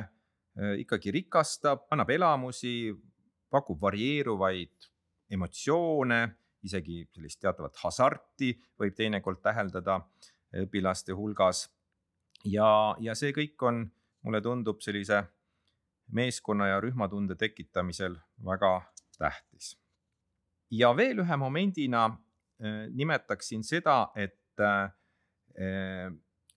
ikkagi 0.83 1.13
rikastab, 1.15 1.87
annab 1.91 2.11
elamusi, 2.15 2.93
pakub 3.51 3.81
varieeruvaid 3.83 4.89
emotsioone 5.35 6.23
isegi 6.63 7.05
sellist 7.15 7.41
teatavat 7.41 7.77
hasarti 7.85 8.53
võib 8.81 8.97
teinekord 8.97 9.41
täheldada 9.43 10.01
õpilaste 10.65 11.15
hulgas. 11.15 11.69
ja, 12.45 12.97
ja 13.01 13.15
see 13.15 13.33
kõik 13.33 13.63
on, 13.63 13.85
mulle 14.23 14.41
tundub 14.43 14.81
sellise 14.83 15.23
meeskonna 16.13 16.67
ja 16.67 16.81
rühmatunde 16.81 17.37
tekitamisel 17.37 18.17
väga 18.45 18.83
tähtis. 19.19 19.77
ja 20.71 20.97
veel 20.97 21.23
ühe 21.25 21.37
momendina 21.37 22.07
äh, 22.07 22.87
nimetaksin 22.91 23.63
seda, 23.65 24.11
et 24.17 24.61
äh, 24.61 24.91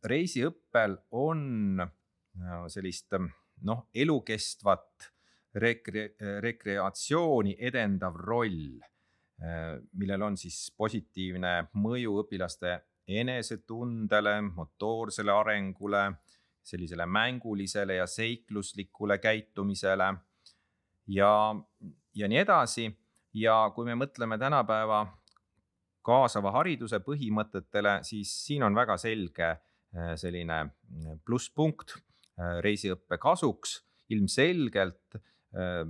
reisiõppel 0.04 0.98
on 1.12 1.82
sellist 2.72 3.14
noh, 3.68 3.88
elukestvat 3.94 5.12
rekre-, 5.56 6.14
rekreatsiooni 6.42 7.56
edendav 7.60 8.16
roll, 8.16 8.80
millel 9.42 10.22
on 10.22 10.36
siis 10.38 10.68
positiivne 10.78 11.54
mõju 11.82 12.20
õpilaste 12.22 12.76
enesetundele, 13.10 14.36
motoorsele 14.54 15.34
arengule, 15.34 16.04
sellisele 16.62 17.08
mängulisele 17.10 17.98
ja 17.98 18.06
seikluslikule 18.08 19.18
käitumisele 19.18 20.12
ja, 21.10 21.32
ja 22.14 22.30
nii 22.30 22.38
edasi. 22.44 22.92
ja 23.34 23.72
kui 23.76 23.86
me 23.88 23.96
mõtleme 23.96 24.38
tänapäeva 24.38 25.06
kaasava 26.04 26.52
hariduse 26.52 27.00
põhimõtetele, 27.00 28.02
siis 28.04 28.34
siin 28.46 28.64
on 28.64 28.76
väga 28.76 28.98
selge 28.98 29.56
selline 30.16 30.58
plusspunkt 31.26 31.96
reisiõppe 32.62 33.18
kasuks 33.22 33.80
ilmselgelt 34.12 35.18
äh, 35.18 35.86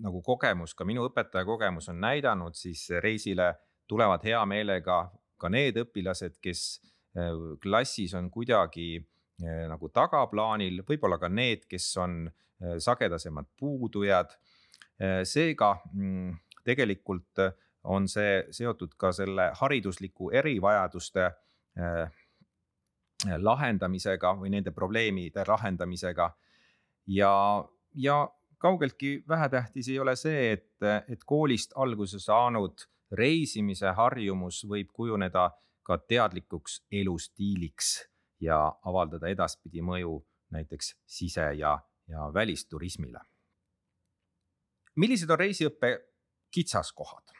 nagu 0.00 0.22
kogemus, 0.24 0.74
ka 0.74 0.86
minu 0.88 1.04
õpetaja 1.08 1.44
kogemus 1.44 1.88
on 1.92 2.00
näidanud, 2.00 2.56
siis 2.56 2.86
reisile 3.02 3.52
tulevad 3.90 4.24
hea 4.24 4.40
meelega 4.48 5.04
ka 5.40 5.50
need 5.52 5.78
õpilased, 5.82 6.38
kes 6.42 6.62
äh, 7.18 7.32
klassis 7.62 8.14
on 8.18 8.30
kuidagi 8.30 8.94
äh, 8.98 9.66
nagu 9.70 9.90
tagaplaanil, 9.92 10.82
võib-olla 10.88 11.18
ka 11.20 11.28
need, 11.28 11.66
kes 11.70 11.90
on 12.00 12.24
sagedasemad 12.78 13.48
puudujad. 13.58 14.30
seega 15.26 15.72
mm, 15.92 16.34
tegelikult 16.62 17.40
on 17.90 18.04
see 18.06 18.44
seotud 18.54 18.92
ka 18.94 19.10
selle 19.10 19.48
haridusliku 19.58 20.28
erivajaduste 20.30 21.24
lahendamisega 23.26 24.34
või 24.38 24.52
nende 24.54 24.70
probleemide 24.70 25.42
lahendamisega 25.48 26.28
ja, 27.06 27.32
ja 27.94 28.16
kaugeltki 28.62 29.24
vähetähtis 29.28 29.88
ei 29.88 29.98
ole 29.98 30.14
see, 30.16 30.52
et, 30.52 30.86
et 31.08 31.24
koolist 31.26 31.74
alguse 31.76 32.20
saanud 32.22 32.86
reisimise 33.12 33.90
harjumus 33.96 34.62
võib 34.68 34.92
kujuneda 34.94 35.50
ka 35.82 35.98
teadlikuks 35.98 36.78
elustiiliks 36.92 37.90
ja 38.40 38.58
avaldada 38.86 39.28
edaspidi 39.28 39.82
mõju 39.82 40.20
näiteks 40.54 40.94
sise- 41.06 41.52
ja, 41.58 41.78
ja 42.08 42.30
välisturismile. 42.34 43.20
millised 44.96 45.30
on 45.30 45.38
reisiõppe 45.38 45.92
kitsaskohad? 46.50 47.34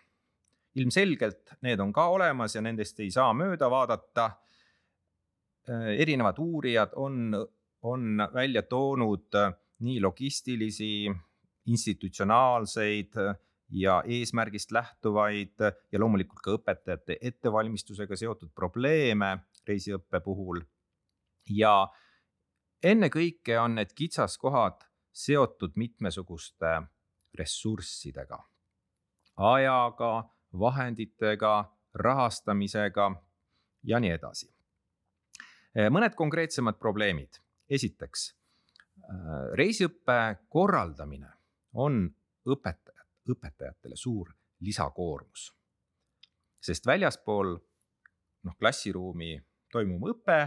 ilmselgelt 0.75 1.53
need 1.61 1.81
on 1.81 1.93
ka 1.93 2.07
olemas 2.09 2.55
ja 2.55 2.63
nendest 2.65 3.01
ei 3.01 3.11
saa 3.11 3.33
mööda 3.35 3.71
vaadata. 3.71 4.31
erinevad 5.99 6.39
uurijad 6.39 6.91
on 6.97 7.35
on 7.83 8.29
välja 8.35 8.63
toonud 8.63 9.35
äh, 9.35 9.53
nii 9.83 10.01
logistilisi, 10.01 11.11
institutsionaalseid 11.67 13.17
äh, 13.17 13.37
ja 13.71 14.03
eesmärgist 14.07 14.73
lähtuvaid 14.73 15.61
äh, 15.61 15.73
ja 15.93 16.01
loomulikult 16.01 16.41
ka 16.43 16.57
õpetajate 16.57 17.19
ettevalmistusega 17.21 18.17
seotud 18.17 18.51
probleeme 18.55 19.37
reisiõppe 19.69 20.21
puhul. 20.21 20.63
ja 21.51 21.89
ennekõike 22.83 23.59
on 23.59 23.75
need 23.75 23.93
kitsaskohad 23.95 24.85
seotud 25.13 25.73
mitmesuguste 25.77 26.83
ressurssidega, 27.39 28.39
ajaga, 29.37 30.13
vahenditega, 30.59 31.53
rahastamisega 31.95 33.11
ja 33.83 34.01
nii 34.01 34.11
edasi. 34.11 34.49
mõned 35.91 36.15
konkreetsemad 36.15 36.79
probleemid 36.79 37.41
esiteks, 37.71 38.31
äh, 38.31 38.42
reisiõppe 39.59 40.19
korraldamine 40.49 41.29
on 41.75 42.05
õpetajad, 42.49 43.07
õpetajatele 43.31 43.97
suur 43.97 44.33
lisakoormus. 44.63 45.53
sest 46.63 46.87
väljaspool 46.87 47.57
noh, 48.47 48.55
klassiruumi 48.59 49.35
toimuv 49.73 50.11
õpe 50.13 50.39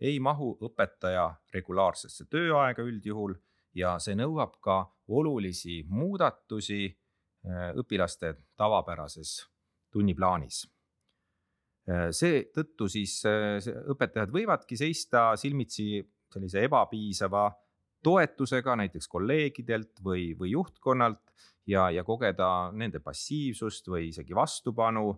ei 0.00 0.20
mahu 0.20 0.54
õpetaja 0.62 1.26
regulaarsesse 1.54 2.26
tööaega 2.30 2.82
üldjuhul 2.82 3.34
ja 3.74 3.96
see 3.98 4.14
nõuab 4.14 4.58
ka 4.62 4.84
olulisi 5.08 5.82
muudatusi 5.88 6.86
äh, 6.86 7.72
õpilaste 7.74 8.34
tavapärases 8.56 9.40
tunniplaanis 9.90 10.64
äh, 11.90 12.10
seetõttu 12.10 12.88
siis 12.88 13.20
õpetajad 13.26 14.30
võivadki 14.34 14.78
seista 14.78 15.32
silmitsi 15.36 16.02
sellise 16.34 16.64
ebapiisava 16.66 17.48
toetusega 18.04 18.76
näiteks 18.76 19.08
kolleegidelt 19.10 20.02
või, 20.04 20.32
või 20.38 20.52
juhtkonnalt 20.52 21.22
ja, 21.66 21.88
ja 21.90 22.04
kogeda 22.04 22.70
nende 22.72 23.00
passiivsust 23.00 23.88
või 23.88 24.08
isegi 24.10 24.36
vastupanu. 24.36 25.14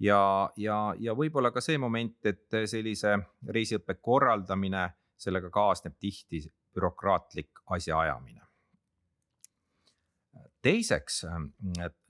ja, 0.00 0.50
ja, 0.56 0.94
ja 0.98 1.14
võib-olla 1.14 1.50
ka 1.52 1.60
see 1.60 1.78
moment, 1.78 2.16
et 2.26 2.60
sellise 2.70 3.16
reisiõppe 3.48 3.98
korraldamine, 4.00 4.88
sellega 5.20 5.50
kaasneb 5.50 5.98
tihti 5.98 6.44
bürokraatlik 6.74 7.64
asjaajamine. 7.66 8.40
teiseks 10.62 11.24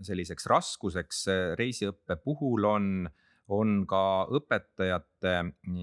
selliseks 0.03 0.47
raskuseks 0.47 1.27
reisiõppe 1.59 2.17
puhul 2.17 2.65
on 2.65 3.09
on 3.51 3.85
ka 3.87 4.27
õpetajate 4.31 5.35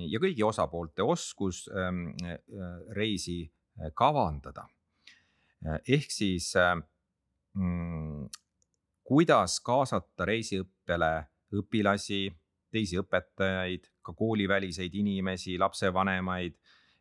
ja 0.08 0.20
kõigi 0.24 0.44
osapoolte 0.44 1.04
oskus 1.04 1.66
reisi 2.96 3.42
kavandada. 3.96 4.68
Äh, 5.66 5.80
ehk 5.98 6.12
siis 6.14 6.54
mm, 7.54 8.28
kuidas 9.08 9.60
kaasata 9.66 10.28
reisiõppele 10.28 11.12
õpilasi, 11.58 12.26
teisi 12.72 13.00
õpetajaid, 13.00 13.88
ka 14.04 14.14
kooliväliseid 14.14 14.96
inimesi, 14.96 15.58
lapsevanemaid. 15.58 16.58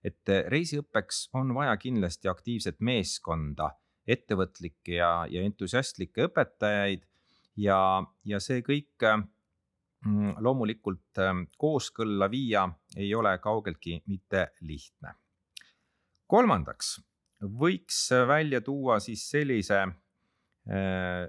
et 0.06 0.30
reisiõppeks 0.48 1.28
on 1.34 1.54
vaja 1.54 1.76
kindlasti 1.76 2.28
aktiivset 2.28 2.76
meeskonda, 2.80 3.72
ettevõtlikke 4.06 5.00
ja, 5.00 5.26
ja 5.26 5.42
entusiastlikke 5.42 6.28
õpetajaid 6.28 7.02
ja, 7.58 8.04
ja 8.24 8.38
see 8.40 8.62
kõik 8.62 9.02
Mm, 10.06 10.36
loomulikult 10.44 11.18
kooskõlla 11.58 12.28
viia 12.30 12.66
ei 12.96 13.08
ole 13.14 13.32
kaugeltki 13.42 14.02
mitte 14.06 14.50
lihtne. 14.60 15.14
Kolmandaks 16.26 16.96
võiks 17.60 17.98
välja 18.28 18.60
tuua 18.64 18.98
siis 19.00 19.24
sellise 19.30 19.80
äh, 19.82 21.26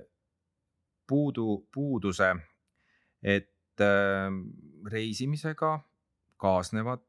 puudu, 1.08 1.68
puuduse, 1.74 2.34
et 3.24 3.84
ähm, 3.84 4.42
reisimisega 4.92 5.78
kaasnevad 6.38 7.08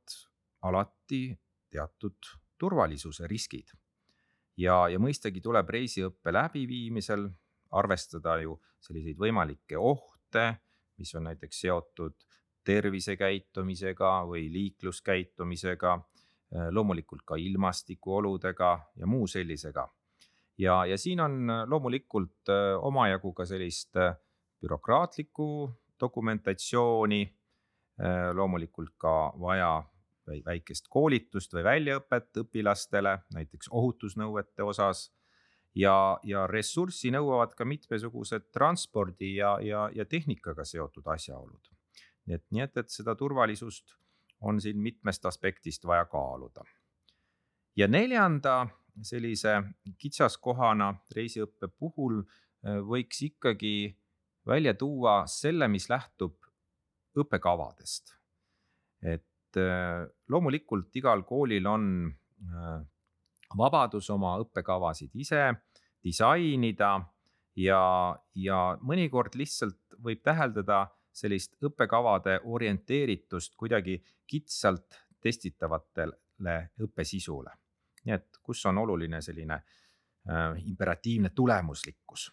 alati 0.62 1.38
teatud 1.70 2.33
turvalisuse 2.59 3.27
riskid. 3.27 3.70
ja, 4.57 4.88
ja 4.88 4.98
mõistagi 4.98 5.40
tuleb 5.40 5.68
reisiõppe 5.70 6.33
läbiviimisel 6.33 7.29
arvestada 7.70 8.38
ju 8.42 8.57
selliseid 8.81 9.18
võimalikke 9.18 9.79
ohte 9.79 10.57
mis 10.98 11.14
on 11.14 11.29
näiteks 11.29 11.61
seotud 11.61 12.14
tervisekäitumisega 12.64 14.11
või 14.29 14.48
liikluskäitumisega, 14.53 15.94
äh, 15.94 16.17
loomulikult 16.71 17.23
ka 17.29 17.37
ilmastikuoludega 17.37 18.71
ja 18.97 19.07
muu 19.07 19.27
sellisega. 19.27 19.89
ja, 20.59 20.85
ja 20.87 20.99
siin 20.99 21.21
on 21.21 21.47
loomulikult 21.67 22.49
äh, 22.49 22.79
omajagu 22.83 23.33
ka 23.33 23.45
sellist 23.45 23.97
äh, 23.97 24.17
bürokraatlikku 24.61 25.71
dokumentatsiooni, 26.01 27.35
loomulikult 28.35 28.93
ka 28.99 29.33
vaja 29.41 29.83
väikest 30.47 30.87
koolitust 30.91 31.55
või 31.55 31.65
väljaõpet 31.67 32.41
õpilastele, 32.43 33.17
näiteks 33.35 33.71
ohutusnõuete 33.75 34.63
osas 34.63 35.09
ja, 35.75 36.19
ja 36.23 36.47
ressurssi 36.47 37.11
nõuavad 37.15 37.55
ka 37.59 37.67
mitmesugused 37.69 38.51
transpordi 38.55 39.35
ja, 39.37 39.57
ja, 39.65 39.89
ja 39.95 40.05
tehnikaga 40.05 40.65
seotud 40.65 41.07
asjaolud. 41.07 41.71
nii 42.27 42.37
et, 42.37 42.45
nii 42.51 42.63
et, 42.63 42.77
et 42.77 42.91
seda 42.93 43.15
turvalisust 43.17 43.97
on 44.40 44.61
siin 44.61 44.79
mitmest 44.79 45.27
aspektist 45.27 45.87
vaja 45.87 46.05
kaaluda. 46.05 46.64
ja 47.77 47.88
neljanda 47.88 48.66
sellise 49.03 49.62
kitsaskohana 49.98 50.94
reisiõppe 51.14 51.68
puhul 51.68 52.20
äh, 52.22 52.79
võiks 52.83 53.22
ikkagi 53.22 53.96
välja 54.46 54.74
tuua 54.74 55.27
selle, 55.27 55.68
mis 55.68 55.88
lähtub 55.90 56.37
õppekavadest. 57.18 58.14
et 59.03 59.24
loomulikult 60.29 60.96
igal 60.96 61.22
koolil 61.24 61.66
on 61.66 61.85
vabadus 63.57 64.11
oma 64.11 64.37
õppekavasid 64.42 65.14
ise 65.14 65.40
disainida 66.05 66.98
ja, 67.59 67.83
ja 68.35 68.59
mõnikord 68.85 69.35
lihtsalt 69.38 69.98
võib 70.05 70.22
täheldada 70.22 70.87
sellist 71.12 71.57
õppekavade 71.64 72.40
orienteeritust 72.44 73.57
kuidagi 73.57 73.99
kitsalt 74.27 75.01
testitavatele 75.21 76.59
õppesisule. 76.83 77.51
nii 78.05 78.14
et 78.14 78.38
kus 78.42 78.64
on 78.66 78.79
oluline 78.79 79.21
selline 79.23 79.55
äh, 79.55 80.59
imperatiivne 80.64 81.31
tulemuslikkus 81.35 82.29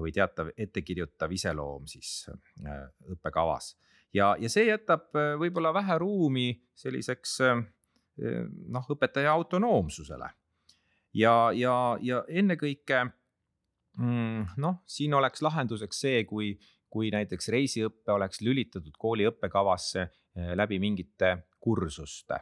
või 0.00 0.12
teatav 0.12 0.50
ettekirjutav 0.56 1.32
iseloom 1.32 1.86
siis 1.86 2.26
äh, 2.30 2.86
õppekavas. 3.12 3.74
ja, 4.14 4.34
ja 4.38 4.48
see 4.48 4.68
jätab 4.68 5.14
äh, 5.16 5.34
võib-olla 5.38 5.74
vähe 5.74 5.98
ruumi 5.98 6.48
selliseks 6.74 7.40
äh, 7.44 7.60
noh, 8.68 8.88
õpetaja 8.90 9.32
autonoomsusele. 9.32 10.30
ja, 11.14 11.52
ja, 11.52 11.98
ja 12.00 12.24
ennekõike 12.28 13.04
mm, 13.98 14.56
noh, 14.56 14.80
siin 14.86 15.14
oleks 15.14 15.42
lahenduseks 15.42 16.00
see, 16.00 16.24
kui, 16.24 16.54
kui 16.94 17.10
näiteks 17.10 17.50
reisiõpe 17.50 18.14
oleks 18.14 18.38
lülitatud 18.46 18.94
kooli 18.98 19.26
õppekavasse 19.26 20.06
läbi 20.54 20.78
mingite 20.82 21.32
kursuste 21.62 22.38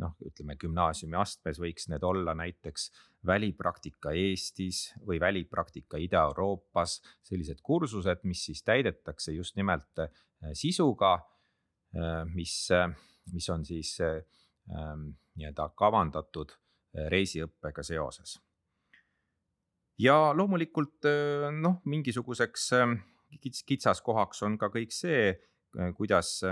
noh, 0.00 0.14
ütleme 0.24 0.56
gümnaasiumi 0.60 1.16
astmes 1.20 1.60
võiks 1.60 1.88
need 1.92 2.04
olla 2.06 2.34
näiteks 2.36 2.88
välipraktika 3.28 4.14
Eestis 4.16 4.86
või 5.06 5.20
välipraktika 5.22 6.00
Ida-Euroopas, 6.00 6.98
sellised 7.26 7.60
kursused, 7.64 8.24
mis 8.28 8.44
siis 8.48 8.62
täidetakse 8.66 9.34
just 9.36 9.56
nimelt 9.60 10.04
äh, 10.04 10.22
sisuga, 10.58 11.14
äh, 11.96 12.22
mis, 12.32 12.56
mis 13.32 13.50
on 13.52 13.66
siis 13.68 13.98
ähm, 14.02 15.12
nii-öelda 15.36 15.70
kavandatud 15.76 16.56
reisiõppega 16.92 17.80
seoses. 17.86 18.36
ja 19.98 20.32
loomulikult 20.36 21.06
noh, 21.56 21.78
mingisuguseks 21.88 22.66
kitsaskohaks 23.40 24.42
on 24.42 24.58
ka 24.58 24.68
kõik 24.72 24.92
see, 24.92 25.32
kuidas, 25.96 26.42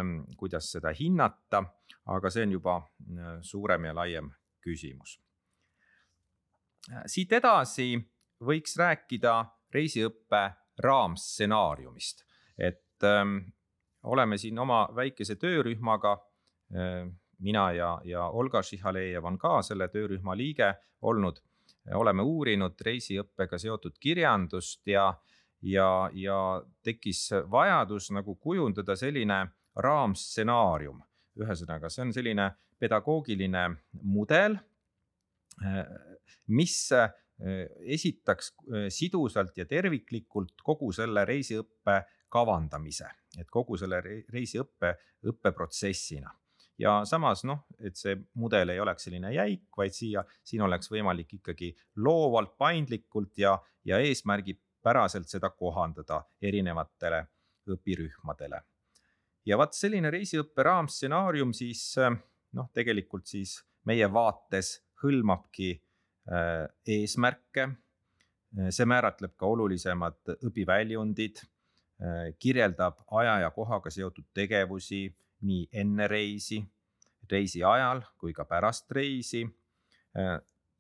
kuidas 0.41 0.71
seda 0.73 0.95
hinnata 0.97 1.65
aga 2.11 2.31
see 2.31 2.47
on 2.47 2.53
juba 2.53 2.77
äh, 2.79 3.39
suurem 3.43 3.85
ja 3.85 3.95
laiem 3.95 4.31
küsimus. 4.65 5.19
Äh, 6.91 7.05
siit 7.07 7.33
edasi 7.33 7.95
võiks 8.45 8.77
rääkida 8.81 9.37
reisiõppe 9.75 10.43
raamstsenaariumist, 10.81 12.25
et 12.59 13.05
ähm, 13.05 13.37
oleme 14.03 14.39
siin 14.41 14.59
oma 14.59 14.87
väikese 14.97 15.37
töörühmaga 15.37 16.17
äh,, 16.17 17.05
mina 17.41 17.71
ja, 17.73 17.93
ja 18.05 18.27
Olga 18.29 18.63
Šihalejev 18.63 19.25
on 19.25 19.39
ka 19.39 19.61
selle 19.65 19.89
töörühma 19.89 20.35
liige 20.37 20.75
olnud, 21.03 21.39
oleme 21.97 22.23
uurinud 22.23 22.81
reisiõppega 22.85 23.59
seotud 23.59 23.97
kirjandust 24.01 24.89
ja, 24.89 25.07
ja, 25.63 26.11
ja 26.15 26.39
tekkis 26.85 27.29
vajadus 27.51 28.11
nagu 28.17 28.35
kujundada 28.41 28.97
selline 28.97 29.45
raamstsenaarium. 29.77 31.01
Ühesõnaga, 31.41 31.89
see 31.93 32.05
on 32.05 32.13
selline 32.13 32.51
pedagoogiline 32.81 33.65
mudel, 34.03 34.57
mis 36.51 36.77
äh, 36.97 37.13
esitaks 37.81 38.53
äh, 38.53 38.89
sidusalt 38.93 39.57
ja 39.59 39.67
terviklikult 39.69 40.63
kogu 40.65 40.91
selle 40.97 41.25
reisiõppe 41.29 42.01
kavandamise, 42.31 43.09
et 43.39 43.49
kogu 43.51 43.79
selle 43.81 44.01
reisiõppe 44.03 44.95
õppeprotsessina. 45.27 46.31
Ja 46.81 47.03
samas 47.05 47.43
noh, 47.45 47.67
et 47.85 47.99
see 48.01 48.15
mudel 48.41 48.73
ei 48.73 48.81
oleks 48.81 49.05
selline 49.05 49.35
jäik, 49.35 49.67
vaid 49.77 49.93
siia, 49.93 50.23
siin 50.47 50.63
oleks 50.65 50.89
võimalik 50.89 51.35
ikkagi 51.37 51.75
loovalt, 52.01 52.55
paindlikult 52.57 53.37
ja, 53.43 53.59
ja 53.85 53.99
eesmärgipäraselt 54.81 55.29
seda 55.29 55.51
kohandada 55.51 56.25
erinevatele 56.43 57.27
õpirühmadele 57.69 58.63
ja 59.47 59.57
vaat 59.59 59.75
selline 59.75 60.11
reisiõppe 60.11 60.63
raamstsenaarium 60.63 61.53
siis 61.53 61.99
äh, 61.99 62.11
noh, 62.53 62.71
tegelikult 62.73 63.27
siis 63.27 63.61
meie 63.87 64.07
vaates 64.13 64.83
hõlmabki 65.03 65.81
äh, 66.31 66.69
eesmärke. 66.87 67.63
Äh, 68.59 68.71
see 68.71 68.87
määratleb 68.87 69.37
ka 69.37 69.47
olulisemad 69.47 70.37
õpiväljundid, 70.45 71.47
kirjeldab 72.41 73.03
aja 73.13 73.35
ja 73.43 73.51
kohaga 73.53 73.91
seotud 73.93 74.31
tegevusi 74.33 75.03
nii 75.45 75.67
enne 75.83 76.07
reisi, 76.09 76.63
reisi 77.29 77.61
ajal 77.61 78.01
kui 78.17 78.33
ka 78.33 78.47
pärast 78.49 78.91
reisi. 78.91 79.43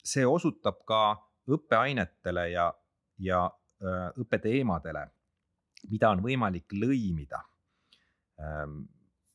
see 0.02 0.24
osutab 0.24 0.80
ka 0.88 1.20
õppeainetele 1.44 2.46
ja, 2.54 2.72
ja 3.18 3.50
õppeteemadele, 3.80 5.06
mida 5.88 6.10
on 6.12 6.20
võimalik 6.24 6.72
lõimida 6.76 7.40
Ähm, 8.40 8.82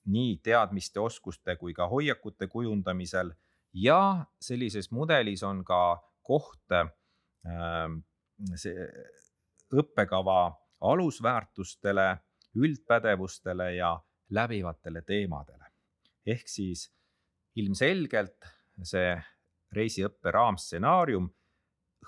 nii 0.06 0.38
teadmiste, 0.46 1.00
oskuste 1.00 1.56
kui 1.58 1.74
ka 1.74 1.88
hoiakute 1.90 2.48
kujundamisel 2.50 3.32
ja 3.74 4.26
sellises 4.42 4.92
mudelis 4.94 5.44
on 5.46 5.64
ka 5.66 5.98
koht 6.26 6.74
ähm, 6.74 8.00
see 8.58 8.86
õppekava 9.74 10.40
alusväärtustele, 10.86 12.08
üldpädevustele 12.56 13.72
ja 13.76 13.96
läbivatele 14.30 15.02
teemadele. 15.02 15.66
ehk 16.26 16.48
siis 16.50 16.88
ilmselgelt 17.56 18.46
see 18.82 19.12
reisiõppe 19.74 20.32
raamstsenaarium 20.32 21.28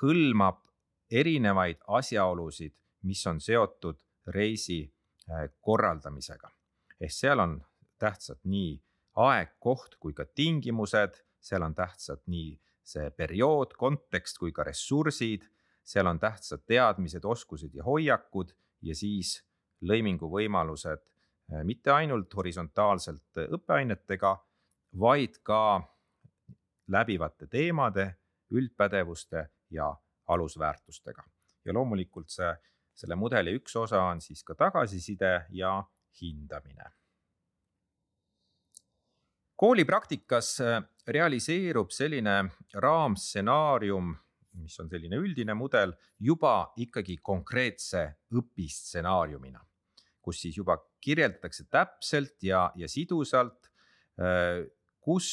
hõlmab 0.02 0.64
erinevaid 1.12 1.82
asjaolusid, 1.88 2.76
mis 3.04 3.28
on 3.28 3.42
seotud 3.42 4.00
reisi 4.28 4.82
äh, 5.30 5.50
korraldamisega. 5.62 6.52
Ehk 7.00 7.14
seal 7.14 7.40
on 7.40 7.60
tähtsad 8.00 8.40
nii 8.44 8.76
aeg, 9.24 9.56
koht 9.60 9.98
kui 10.00 10.14
ka 10.14 10.26
tingimused, 10.26 11.22
seal 11.40 11.66
on 11.66 11.76
tähtsad 11.76 12.24
nii 12.28 12.56
see 12.88 13.10
periood, 13.12 13.76
kontekst 13.78 14.40
kui 14.40 14.54
ka 14.56 14.64
ressursid, 14.68 15.44
seal 15.88 16.08
on 16.08 16.20
tähtsad 16.20 16.64
teadmised, 16.68 17.26
oskused 17.26 17.76
ja 17.76 17.84
hoiakud 17.84 18.54
ja 18.82 18.96
siis 18.96 19.42
lõimingu 19.88 20.30
võimalused 20.32 21.04
eh, 21.04 21.64
mitte 21.68 21.92
ainult 21.92 22.34
horisontaalselt 22.34 23.44
õppeainetega, 23.48 24.34
vaid 25.00 25.40
ka 25.44 25.62
läbivate 26.88 27.48
teemade, 27.52 28.08
üldpädevuste 28.52 29.50
ja 29.76 29.92
alusväärtustega. 30.28 31.24
ja 31.66 31.74
loomulikult 31.74 32.30
see, 32.32 32.54
selle 32.96 33.16
mudeli 33.20 33.54
üks 33.58 33.76
osa 33.76 34.02
on 34.08 34.22
siis 34.22 34.44
ka 34.44 34.56
tagasiside 34.56 35.48
ja 35.50 35.84
hindamine. 36.22 36.92
koolipraktikas 39.58 40.62
äh, 40.62 40.84
realiseerub 41.08 41.90
selline 41.90 42.44
raamstsenaarium, 42.74 44.12
mis 44.62 44.80
on 44.80 44.90
selline 44.90 45.18
üldine 45.18 45.56
mudel, 45.58 45.96
juba 46.20 46.74
ikkagi 46.78 47.18
konkreetse 47.26 48.04
õpistsenaariumina, 48.38 49.64
kus 50.22 50.44
siis 50.46 50.58
juba 50.58 50.78
kirjeldatakse 51.02 51.66
täpselt 51.72 52.44
ja, 52.46 52.68
ja 52.76 52.90
sidusalt, 52.90 53.72
äh, 54.22 54.68
kus, 55.02 55.30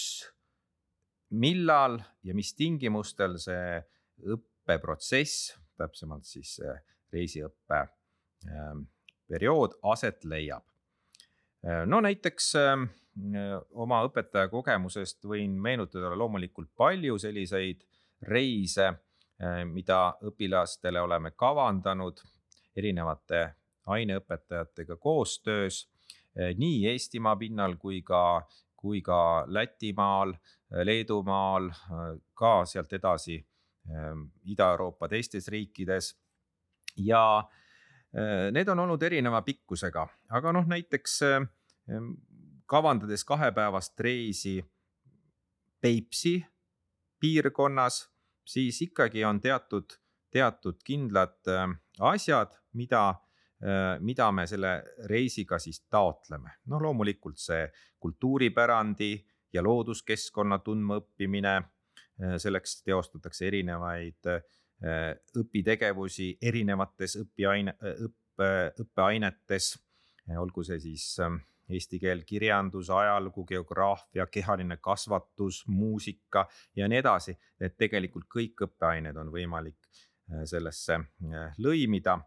millal 1.34 1.98
ja 2.22 2.34
mis 2.36 2.54
tingimustel 2.54 3.36
see 3.42 3.82
õppeprotsess, 4.64 5.52
täpsemalt 5.76 6.24
siis 6.24 6.56
reisiõppe 7.12 7.84
ähm, 8.48 8.86
periood 9.28 9.76
aset 9.82 10.24
leiab. 10.24 10.64
Äh, 11.66 11.84
no 11.86 12.00
näiteks 12.04 12.54
ähm, 12.60 12.86
äh, 13.36 13.56
oma 13.70 14.02
õpetaja 14.08 14.48
kogemusest 14.52 15.24
võin 15.28 15.56
meenutada 15.60 16.14
loomulikult 16.16 16.70
palju 16.76 17.18
selliseid 17.18 17.84
reise, 18.28 18.90
äh, 19.42 19.62
mida 19.68 20.16
õpilastele 20.24 21.02
oleme 21.04 21.34
kavandanud 21.36 22.20
erinevate 22.76 23.46
aineõpetajatega 23.86 24.96
koostöös 24.96 25.84
nii 26.34 26.88
Eestimaa 26.90 27.36
pinnal 27.38 27.76
kui 27.78 28.00
ka, 28.02 28.42
kui 28.74 29.02
ka 29.04 29.44
Lätimaal, 29.46 30.32
Leedumaal, 30.82 31.68
ka 32.34 32.54
sealt 32.66 32.96
edasi 32.96 33.36
Ida-Euroopa 34.44 35.08
teistes 35.08 35.48
riikides. 35.48 36.14
ja 36.96 37.44
Need 38.50 38.68
on 38.68 38.78
olnud 38.78 39.02
erineva 39.02 39.40
pikkusega, 39.42 40.06
aga 40.30 40.52
noh, 40.54 40.66
näiteks 40.70 41.16
kavandades 42.70 43.24
kahepäevast 43.26 44.00
reisi 44.00 44.60
Peipsi 45.80 46.36
piirkonnas, 47.20 48.10
siis 48.46 48.82
ikkagi 48.82 49.24
on 49.24 49.40
teatud, 49.40 49.98
teatud 50.30 50.78
kindlad 50.84 51.50
äh, 51.50 51.68
asjad, 52.00 52.54
mida 52.72 53.14
mida 54.00 54.32
me 54.32 54.46
selle 54.46 54.82
reisiga 55.08 55.58
siis 55.58 55.86
taotleme. 55.88 56.50
noh, 56.66 56.82
loomulikult 56.82 57.38
see 57.40 57.62
kultuuripärandi 58.00 59.24
ja 59.52 59.62
looduskeskkonna 59.62 60.58
tundmaõppimine. 60.58 61.62
Selleks 62.38 62.82
teostatakse 62.86 63.46
erinevaid 63.48 64.28
õpitegevusi 65.40 66.28
erinevates 66.42 67.16
õpiaine, 67.18 67.74
õppe, 68.06 68.50
õppeainetes, 68.84 69.72
olgu 70.38 70.62
see 70.66 70.78
siis 70.82 71.06
eesti 71.68 71.98
keel, 71.98 72.22
kirjandus, 72.26 72.90
ajalugu, 72.90 73.44
geograafia, 73.48 74.26
kehaline 74.26 74.76
kasvatus, 74.82 75.64
muusika 75.68 76.46
ja 76.76 76.88
nii 76.88 76.98
edasi. 77.00 77.36
et 77.60 77.76
tegelikult 77.76 78.26
kõik 78.28 78.66
õppeained 78.66 79.16
on 79.16 79.30
võimalik 79.32 79.78
äh, 79.86 80.42
sellesse 80.44 80.98
äh, 80.98 81.54
lõimida. 81.58 82.18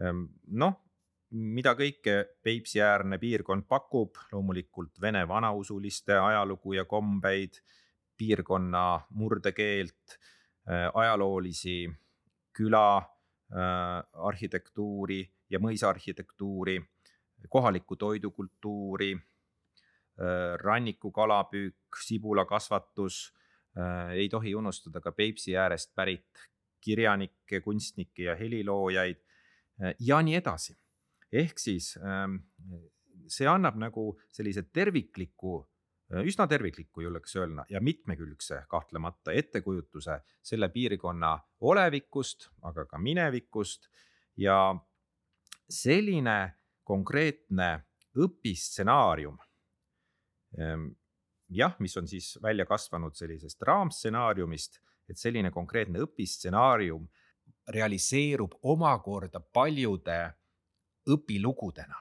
Ehm, 0.00 0.24
noh, 0.58 0.78
mida 1.30 1.74
kõike 1.78 2.16
Peipsi-äärne 2.42 3.18
piirkond 3.18 3.68
pakub, 3.68 4.18
loomulikult 4.32 5.00
vene 5.00 5.22
vanausuliste 5.28 6.16
ajalugu 6.18 6.74
ja 6.74 6.84
kombeid, 6.84 7.60
piirkonna 8.22 9.00
murdekeelt, 9.10 10.16
äh, 10.70 10.86
ajaloolisi 10.94 11.90
küla 12.54 13.02
arhitektuuri 14.16 15.18
ja 15.52 15.58
mõisaarhitektuuri 15.60 16.78
kohalikku 17.48 17.96
toidukultuuri, 17.96 19.12
äh, 19.12 20.58
rannikukalapüük, 20.58 21.76
sibulakasvatus. 22.04 23.34
Äh, 23.78 24.10
ei 24.10 24.28
tohi 24.28 24.54
unustada 24.54 25.00
ka 25.00 25.12
Peipsi 25.12 25.56
äärest 25.56 25.94
pärit 25.94 26.48
kirjanikke, 26.80 27.60
kunstnikke 27.60 28.22
ja 28.22 28.36
heliloojaid 28.36 29.16
äh, 29.82 29.94
ja 30.00 30.22
nii 30.22 30.34
edasi. 30.34 30.78
ehk 31.32 31.58
siis 31.58 31.94
ähm, 31.96 32.34
see 33.26 33.46
annab 33.48 33.78
nagu 33.80 34.18
sellise 34.32 34.62
tervikliku, 34.62 35.62
üsna 36.20 36.46
tervikliku, 36.48 37.00
julgeks 37.06 37.36
öelda, 37.36 37.64
ja 37.70 37.80
mitmekülgse 37.80 38.64
kahtlemata 38.68 39.32
ettekujutuse 39.32 40.18
selle 40.42 40.68
piirkonna 40.68 41.38
olevikust, 41.60 42.50
aga 42.62 42.84
ka 42.86 42.98
minevikust 42.98 43.88
ja 44.36 44.74
selline 45.70 46.52
konkreetne 46.84 47.70
õpistsenaarium. 48.18 49.38
Ehm, 50.58 50.90
jah, 51.48 51.74
mis 51.80 51.96
on 51.96 52.08
siis 52.08 52.34
välja 52.42 52.66
kasvanud 52.68 53.16
sellisest 53.16 53.62
raamstsenaariumist, 53.62 54.80
et 55.08 55.18
selline 55.18 55.50
konkreetne 55.50 56.02
õpistsenaarium 56.04 57.08
realiseerub 57.72 58.58
omakorda 58.62 59.40
paljude 59.40 60.18
õpilugudena, 61.08 61.98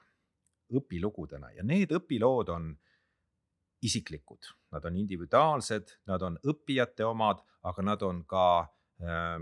õpilugudena 0.77 1.51
ja 1.55 1.63
need 1.63 1.93
õpilood 1.95 2.51
on 2.53 2.71
isiklikud, 3.81 4.45
nad 4.71 4.85
on 4.85 4.95
individuaalsed, 4.95 5.95
nad 6.09 6.21
on 6.21 6.37
õppijate 6.47 7.05
omad, 7.05 7.41
aga 7.67 7.85
nad 7.85 8.03
on 8.05 8.23
ka 8.29 8.45
äh, 8.61 9.41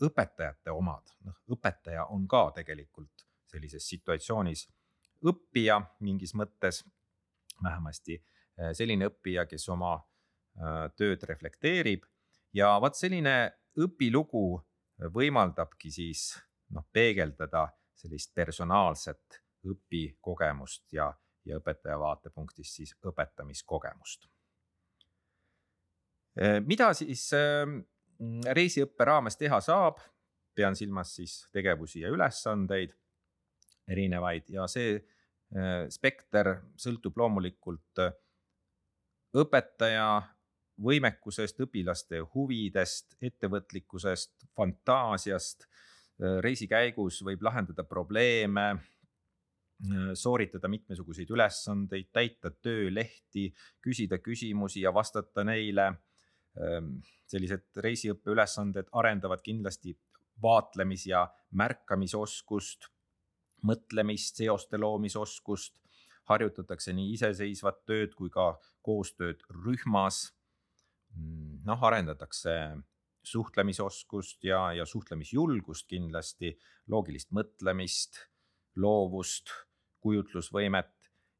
õpetajate 0.00 0.72
omad, 0.72 1.14
noh, 1.26 1.40
õpetaja 1.52 2.06
on 2.14 2.26
ka 2.28 2.46
tegelikult 2.56 3.26
sellises 3.50 3.86
situatsioonis 3.90 4.66
õppija 5.26 5.80
mingis 6.06 6.34
mõttes, 6.38 6.82
vähemasti 7.62 8.16
äh, 8.20 8.72
selline 8.76 9.10
õppija, 9.10 9.46
kes 9.48 9.68
oma 9.72 9.96
äh, 9.96 10.86
tööd 10.96 11.24
reflekteerib. 11.28 12.06
Ja 12.56 12.74
vot 12.82 12.96
selline 12.98 13.52
õpilugu 13.78 14.60
võimaldabki 15.14 15.92
siis 15.92 16.32
noh, 16.74 16.84
peegeldada 16.92 17.68
sellist 17.96 18.32
personaalset 18.34 19.40
õpikogemust 19.68 20.86
ja, 20.96 21.10
ja 21.48 21.58
õpetaja 21.60 21.98
vaatepunktist 22.00 22.80
siis 22.80 22.94
õpetamiskogemust. 23.06 24.28
Mida 26.64 26.92
siis 26.94 27.24
ähm, 27.34 27.80
reisiõppe 28.54 29.04
raames 29.04 29.36
teha 29.36 29.58
saab, 29.64 29.98
pean 30.54 30.76
silmas 30.78 31.14
siis 31.16 31.40
tegevusi 31.52 32.04
ja 32.04 32.10
ülesandeid 32.12 32.94
erinevaid 33.90 34.50
ja 34.54 34.66
see 34.70 34.94
äh, 34.94 35.88
spekter 35.90 36.52
sõltub 36.78 37.18
loomulikult 37.18 38.02
äh, 38.04 38.14
õpetaja 39.36 40.06
võimekusest, 40.80 41.60
õpilaste 41.60 42.22
huvidest, 42.34 43.16
ettevõtlikkusest, 43.20 44.46
fantaasiast. 44.56 45.66
Reisi 46.40 46.66
käigus 46.68 47.20
võib 47.24 47.42
lahendada 47.44 47.84
probleeme, 47.88 48.64
sooritada 50.14 50.68
mitmesuguseid 50.68 51.30
ülesandeid, 51.32 52.10
täita 52.12 52.50
töölehti, 52.50 53.48
küsida 53.80 54.18
küsimusi 54.20 54.84
ja 54.84 54.94
vastata 54.94 55.44
neile. 55.44 55.86
Ähm, 56.60 56.96
sellised 57.30 57.78
reisiõppe 57.78 58.32
ülesanded 58.32 58.88
arendavad 58.92 59.40
kindlasti 59.40 59.94
vaatlemis- 60.42 61.06
ja 61.06 61.28
märkamisoskust 61.54 62.90
mõtlemist, 63.66 64.40
seoste 64.40 64.78
loomisoskust, 64.80 65.78
harjutatakse 66.30 66.94
nii 66.96 67.14
iseseisvat 67.16 67.84
tööd 67.88 68.14
kui 68.18 68.30
ka 68.32 68.54
koostööd 68.86 69.42
rühmas. 69.64 70.30
Mm, 71.16 71.60
noh, 71.66 71.82
arendatakse 71.84 72.54
suhtlemisoskust 73.26 74.44
ja, 74.46 74.70
ja 74.72 74.86
suhtlemisjulgust 74.88 75.88
kindlasti, 75.90 76.54
loogilist 76.88 77.34
mõtlemist, 77.36 78.22
loovust, 78.80 79.52
kujutlusvõimet 80.00 80.92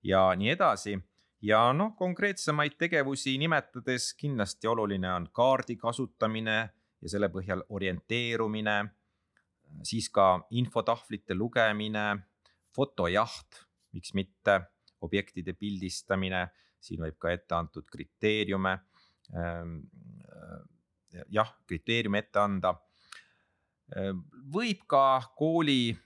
ja 0.02 0.30
nii 0.36 0.50
edasi. 0.56 0.98
ja 1.42 1.72
noh, 1.72 1.94
konkreetsemaid 1.96 2.76
tegevusi 2.78 3.38
nimetades 3.38 4.12
kindlasti 4.14 4.68
oluline 4.68 5.12
on 5.12 5.28
kaardi 5.32 5.76
kasutamine 5.76 6.56
ja 7.00 7.08
selle 7.08 7.28
põhjal 7.32 7.64
orienteerumine 7.68 8.78
siis 9.82 10.10
ka 10.12 10.40
infotahvlite 10.56 11.34
lugemine, 11.34 12.04
fotojaht, 12.74 13.62
miks 13.94 14.14
mitte, 14.14 14.60
objektide 15.04 15.54
pildistamine, 15.58 16.44
siin 16.80 17.00
võib 17.02 17.16
ka 17.20 17.32
ette 17.32 17.56
antud 17.56 17.88
kriteeriume, 17.90 18.76
ähm, 19.36 19.80
jah, 21.32 21.50
kriteeriume 21.66 22.22
ette 22.22 22.40
anda. 22.42 22.74
Ähm, 23.96 24.22
võib 24.52 24.84
ka 24.90 25.20
kooli 25.38 25.96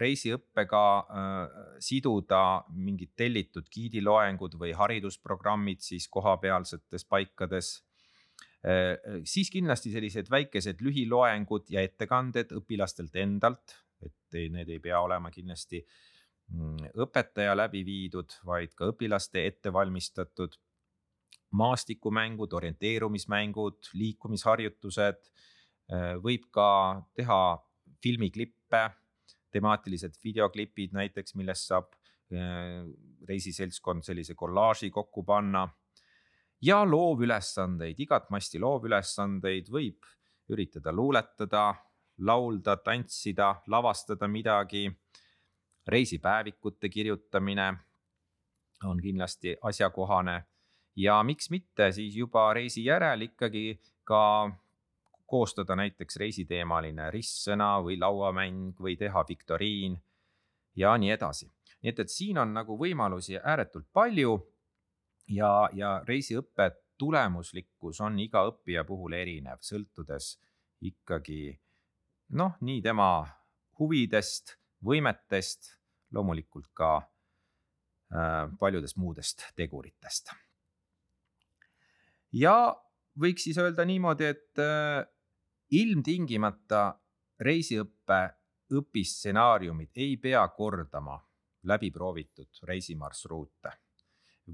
reisiõppega 0.00 0.84
äh, 0.98 1.56
siduda 1.84 2.64
mingid 2.72 3.10
tellitud 3.16 3.66
giidiloengud 3.68 4.54
või 4.56 4.70
haridusprogrammid 4.72 5.84
siis 5.84 6.08
kohapealsetes 6.08 7.04
paikades 7.04 7.74
Äh, 8.66 9.20
siis 9.28 9.50
kindlasti 9.54 9.92
sellised 9.94 10.30
väikesed 10.32 10.80
lühiloengud 10.82 11.68
ja 11.70 11.84
ettekanded 11.86 12.50
õpilastelt 12.56 13.14
endalt, 13.22 13.76
et 14.02 14.38
need 14.50 14.72
ei 14.74 14.80
pea 14.82 14.98
olema 15.04 15.30
kindlasti 15.30 15.84
mm, 16.50 16.96
õpetaja 17.04 17.54
läbi 17.54 17.84
viidud, 17.86 18.34
vaid 18.48 18.74
ka 18.74 18.90
õpilaste 18.92 19.46
ette 19.46 19.72
valmistatud. 19.72 20.58
maastikumängud, 21.56 22.52
orienteerumismängud, 22.52 23.92
liikumisharjutused, 23.94 25.28
äh, 25.94 26.16
võib 26.18 26.50
ka 26.50 26.66
teha 27.14 27.38
filmiklippe, 28.02 28.80
temaatilised 29.56 30.20
videoklipid 30.24 30.94
näiteks, 30.96 31.34
millest 31.40 31.72
saab 31.72 31.90
äh, 32.32 32.84
reisiseltskond 33.28 34.06
sellise 34.06 34.36
kollaaži 34.38 34.92
kokku 34.94 35.24
panna 35.26 35.66
ja 36.62 36.82
loovülesandeid, 36.84 37.98
igat 38.00 38.30
masti 38.30 38.60
loovülesandeid 38.60 39.68
võib 39.72 40.06
üritada 40.52 40.92
luuletada, 40.94 41.74
laulda, 42.18 42.76
tantsida, 42.76 43.54
lavastada 43.66 44.28
midagi. 44.28 44.90
reisipäevikute 45.86 46.88
kirjutamine 46.88 47.74
on 48.84 49.00
kindlasti 49.02 49.56
asjakohane 49.62 50.44
ja 50.96 51.22
miks 51.22 51.50
mitte 51.50 51.92
siis 51.92 52.16
juba 52.16 52.52
reisi 52.54 52.84
järel 52.84 53.20
ikkagi 53.20 53.78
ka 54.04 54.50
koostada 55.26 55.76
näiteks 55.76 56.16
reisiteemaline 56.22 57.10
ristsõna 57.10 57.76
või 57.82 57.98
lauamäng 57.98 58.78
või 58.80 58.96
teha 58.98 59.24
viktoriin 59.28 59.96
ja 60.76 60.96
nii 60.98 61.10
edasi. 61.10 61.50
nii 61.82 61.90
et, 61.90 62.00
et 62.00 62.10
siin 62.10 62.38
on 62.38 62.54
nagu 62.54 62.78
võimalusi 62.78 63.38
ääretult 63.38 63.88
palju 63.92 64.36
ja, 65.28 65.68
ja 65.72 66.00
reisiõppe 66.06 66.70
tulemuslikkus 66.98 68.00
on 68.00 68.18
iga 68.18 68.46
õppija 68.48 68.84
puhul 68.88 69.12
erinev, 69.12 69.60
sõltudes 69.60 70.36
ikkagi 70.80 71.58
noh, 72.36 72.56
nii 72.60 72.80
tema 72.84 73.26
huvidest, 73.80 74.56
võimetest, 74.84 75.74
loomulikult 76.14 76.70
ka 76.76 76.90
äh, 77.00 78.46
paljudest 78.58 78.96
muudest 78.96 79.44
teguritest. 79.56 80.32
ja 82.32 82.56
võiks 83.20 83.46
siis 83.48 83.58
öelda 83.58 83.84
niimoodi, 83.88 84.32
et 84.32 84.60
äh, 84.62 85.04
ilmtingimata 85.70 86.94
reisiõppe 87.40 88.20
õpistsenaariumid 88.74 89.90
ei 89.96 90.16
pea 90.16 90.42
kordama 90.48 91.16
läbiproovitud 91.66 92.62
reisimarsruute 92.62 93.72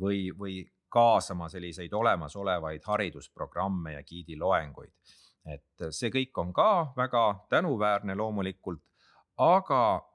või, 0.01 0.31
või 0.39 0.63
kaasama 0.93 1.49
selliseid 1.49 1.93
olemasolevaid 1.93 2.85
haridusprogramme 2.87 3.93
ja 3.93 4.03
giidiloenguid. 4.03 4.93
et 5.45 5.85
see 5.91 6.11
kõik 6.11 6.39
on 6.39 6.53
ka 6.55 6.93
väga 6.97 7.47
tänuväärne 7.51 8.15
loomulikult, 8.15 8.83
aga 9.37 10.09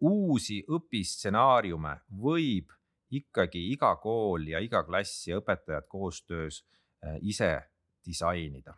uusi 0.00 0.60
õpistsenaariume 0.62 1.96
võib 2.22 2.70
ikkagi 3.10 3.64
iga 3.72 3.96
kool 3.96 4.46
ja 4.46 4.60
iga 4.60 4.84
klass 4.84 5.26
ja 5.26 5.40
õpetajad 5.40 5.88
koostöös 5.88 6.62
äh, 6.62 7.16
ise 7.20 7.50
disainida 8.06 8.76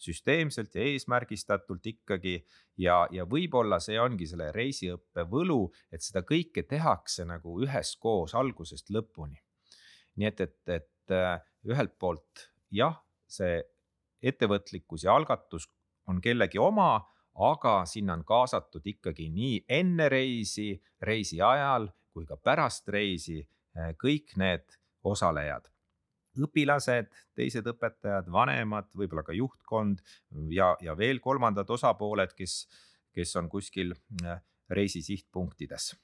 süsteemselt 0.00 0.74
ja 0.74 0.84
eesmärgistatult 0.88 1.86
ikkagi 1.86 2.38
ja, 2.80 3.04
ja 3.12 3.26
võib-olla 3.28 3.80
see 3.82 3.98
ongi 4.00 4.28
selle 4.28 4.50
reisiõppe 4.54 5.26
võlu, 5.28 5.66
et 5.92 6.04
seda 6.04 6.24
kõike 6.26 6.64
tehakse 6.68 7.26
nagu 7.28 7.58
üheskoos 7.64 8.34
algusest 8.38 8.90
lõpuni. 8.94 9.40
nii 10.16 10.26
et, 10.26 10.40
et, 10.40 10.58
et 10.68 11.14
äh, 11.14 11.36
ühelt 11.68 11.96
poolt 11.98 12.48
jah, 12.70 12.98
see 13.28 13.60
ettevõtlikkus 14.22 15.04
ja 15.04 15.14
algatus 15.14 15.68
on 16.08 16.20
kellegi 16.20 16.58
oma, 16.58 17.06
aga 17.40 17.84
sinna 17.86 18.16
on 18.18 18.24
kaasatud 18.26 18.84
ikkagi 18.84 19.30
nii 19.32 19.64
enne 19.68 20.08
reisi, 20.12 20.72
reisi 21.00 21.40
ajal 21.40 21.88
kui 22.12 22.26
ka 22.26 22.36
pärast 22.36 22.88
reisi 22.88 23.40
äh, 23.40 23.92
kõik 24.00 24.34
need 24.40 24.80
osalejad 25.04 25.70
õpilased, 26.38 27.10
teised 27.34 27.66
õpetajad, 27.66 28.28
vanemad, 28.32 28.90
võib-olla 28.96 29.24
ka 29.26 29.34
juhtkond 29.34 30.02
ja, 30.54 30.74
ja 30.80 30.94
veel 30.98 31.20
kolmandad 31.22 31.70
osapooled, 31.70 32.34
kes, 32.38 32.62
kes 33.14 33.34
on 33.40 33.48
kuskil 33.50 33.94
äh, 34.24 34.40
reisi 34.70 35.02
sihtpunktides. 35.02 35.94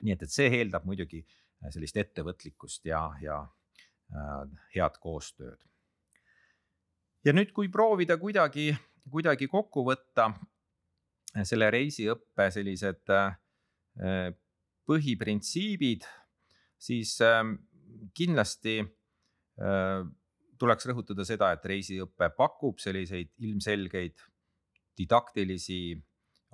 nii 0.00 0.14
et, 0.14 0.22
et 0.22 0.32
see 0.32 0.48
eeldab 0.60 0.86
muidugi 0.88 1.24
äh, 1.24 1.70
sellist 1.70 1.96
ettevõtlikkust 1.96 2.86
ja, 2.86 3.02
ja 3.22 3.40
äh, 3.42 4.46
head 4.76 5.00
koostööd. 5.00 5.58
ja 7.24 7.34
nüüd, 7.34 7.52
kui 7.52 7.68
proovida 7.68 8.16
kuidagi, 8.18 8.70
kuidagi 9.10 9.48
kokku 9.48 9.84
võtta 9.88 10.30
äh, 10.30 11.44
selle 11.44 11.70
reisiõppe 11.70 12.50
sellised 12.50 13.10
äh, 13.10 14.30
põhiprintsiibid, 14.86 16.06
siis 16.78 17.18
äh, 17.22 17.44
kindlasti 18.14 18.80
tuleks 20.60 20.86
rõhutada 20.88 21.24
seda, 21.24 21.50
et 21.52 21.64
reisiõpe 21.64 22.30
pakub 22.36 22.78
selliseid 22.80 23.32
ilmselgeid 23.44 24.22
didaktilisi 24.98 25.80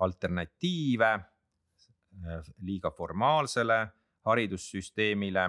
alternatiive 0.07 1.13
äh, 1.15 2.51
liiga 2.63 2.91
formaalsele 2.91 3.79
haridussüsteemile. 4.27 5.47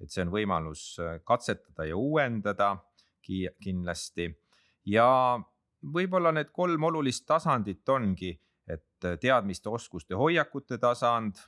et 0.00 0.08
see 0.08 0.22
on 0.24 0.30
võimalus 0.32 0.82
äh, 0.98 1.18
katsetada 1.24 1.84
ja 1.84 1.96
uuendada 1.96 2.76
kindlasti 3.20 4.30
ja 4.88 5.38
võib-olla 5.82 6.32
need 6.32 6.50
kolm 6.52 6.84
olulist 6.88 7.26
tasandit 7.26 7.88
ongi, 7.88 8.32
et 8.66 9.06
teadmiste, 9.20 9.68
oskuste, 9.68 10.14
hoiakute 10.14 10.78
tasand, 10.78 11.38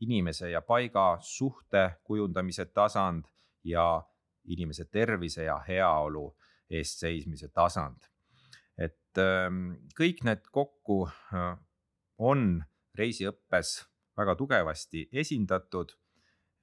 inimese 0.00 0.50
ja 0.50 0.60
paiga 0.64 1.18
suhte 1.20 1.90
kujundamise 2.04 2.64
tasand 2.74 3.24
ja 3.64 4.02
inimese 4.44 4.84
tervise 4.84 5.44
ja 5.44 5.58
heaolu 5.68 6.28
eest 6.70 7.02
seismise 7.02 7.48
tasand. 7.48 8.06
et 8.78 9.18
ähm, 9.18 9.74
kõik 9.98 10.22
need 10.24 10.46
kokku 10.54 11.02
äh, 11.06 11.56
on 12.18 12.62
reisiõppes 12.96 13.72
väga 14.16 14.36
tugevasti 14.38 15.08
esindatud. 15.12 15.92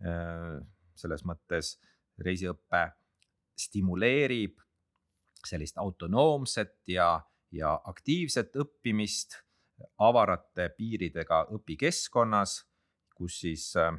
Äh, 0.01 0.57
selles 0.97 1.21
mõttes 1.29 1.75
reisiõpe 2.25 2.87
stimuleerib 3.57 4.57
sellist 5.45 5.77
autonoomset 5.77 6.79
ja, 6.89 7.19
ja 7.53 7.75
aktiivset 7.85 8.55
õppimist 8.57 9.37
avarate 10.01 10.71
piiridega 10.77 11.43
õpikeskkonnas, 11.53 12.63
kus 13.17 13.41
siis 13.43 13.69
äh, 13.77 13.93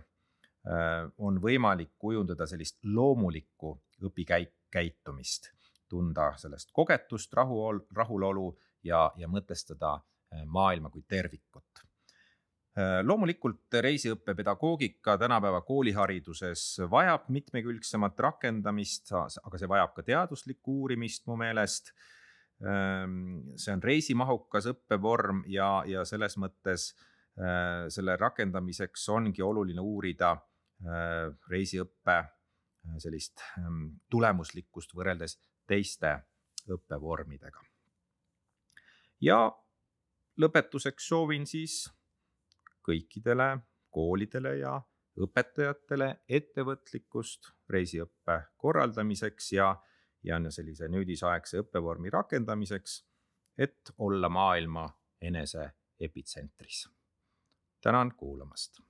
on 1.19 1.39
võimalik 1.41 1.95
kujundada 1.99 2.45
sellist 2.47 2.81
loomulikku 2.85 3.71
õpikäitumist, 4.05 5.53
tunda 5.89 6.33
sellest 6.37 6.73
kogetust, 6.77 7.33
rahu, 7.35 7.63
rahulolu 7.95 8.51
ja, 8.85 9.09
ja 9.17 9.29
mõtestada 9.29 9.97
äh, 9.99 10.45
maailma 10.47 10.91
kui 10.91 11.05
tervikut. 11.09 11.83
Äh, 12.79 13.01
loomulikult 13.03 13.79
reisiõppe 13.83 14.35
pedagoogika 14.39 15.17
tänapäeva 15.19 15.61
koolihariduses 15.67 16.85
vajab 16.91 17.29
mitmekülgsemat 17.35 18.21
rakendamist, 18.21 19.13
aga 19.17 19.59
see 19.59 19.71
vajab 19.71 19.97
ka 19.97 20.07
teaduslikku 20.07 20.83
uurimist 20.85 21.27
mu 21.27 21.39
meelest. 21.41 21.93
see 22.59 23.71
on 23.71 23.83
reisimahukas 23.87 24.65
õppevorm 24.67 25.45
ja, 25.47 25.85
ja 25.87 26.01
selles 26.03 26.35
mõttes 26.43 26.89
selle 27.39 28.17
rakendamiseks 28.19 29.05
ongi 29.15 29.43
oluline 29.47 29.81
uurida 29.81 30.33
Äh, 30.87 31.33
reisiõppe 31.51 32.15
äh, 32.15 32.99
sellist 33.03 33.41
ähm, 33.59 33.97
tulemuslikkust 34.07 34.93
võrreldes 34.95 35.33
teiste 35.67 36.13
õppevormidega. 36.71 37.65
ja 39.21 39.39
lõpetuseks 40.39 41.09
soovin 41.11 41.49
siis 41.51 41.89
kõikidele 42.87 43.49
koolidele 43.91 44.53
ja 44.61 44.77
õpetajatele 45.19 46.13
ettevõtlikkust 46.29 47.51
reisiõppe 47.75 48.37
korraldamiseks 48.57 49.51
ja, 49.53 49.73
ja 50.23 50.39
sellise 50.51 50.87
nüüdisaegse 50.87 51.59
õppevormi 51.65 52.15
rakendamiseks, 52.15 53.03
et 53.59 53.91
olla 53.99 54.31
maailma 54.31 54.87
enese 55.21 55.73
epitsentris. 55.99 56.87
Tänan 57.81 58.15
kuulamast 58.17 58.88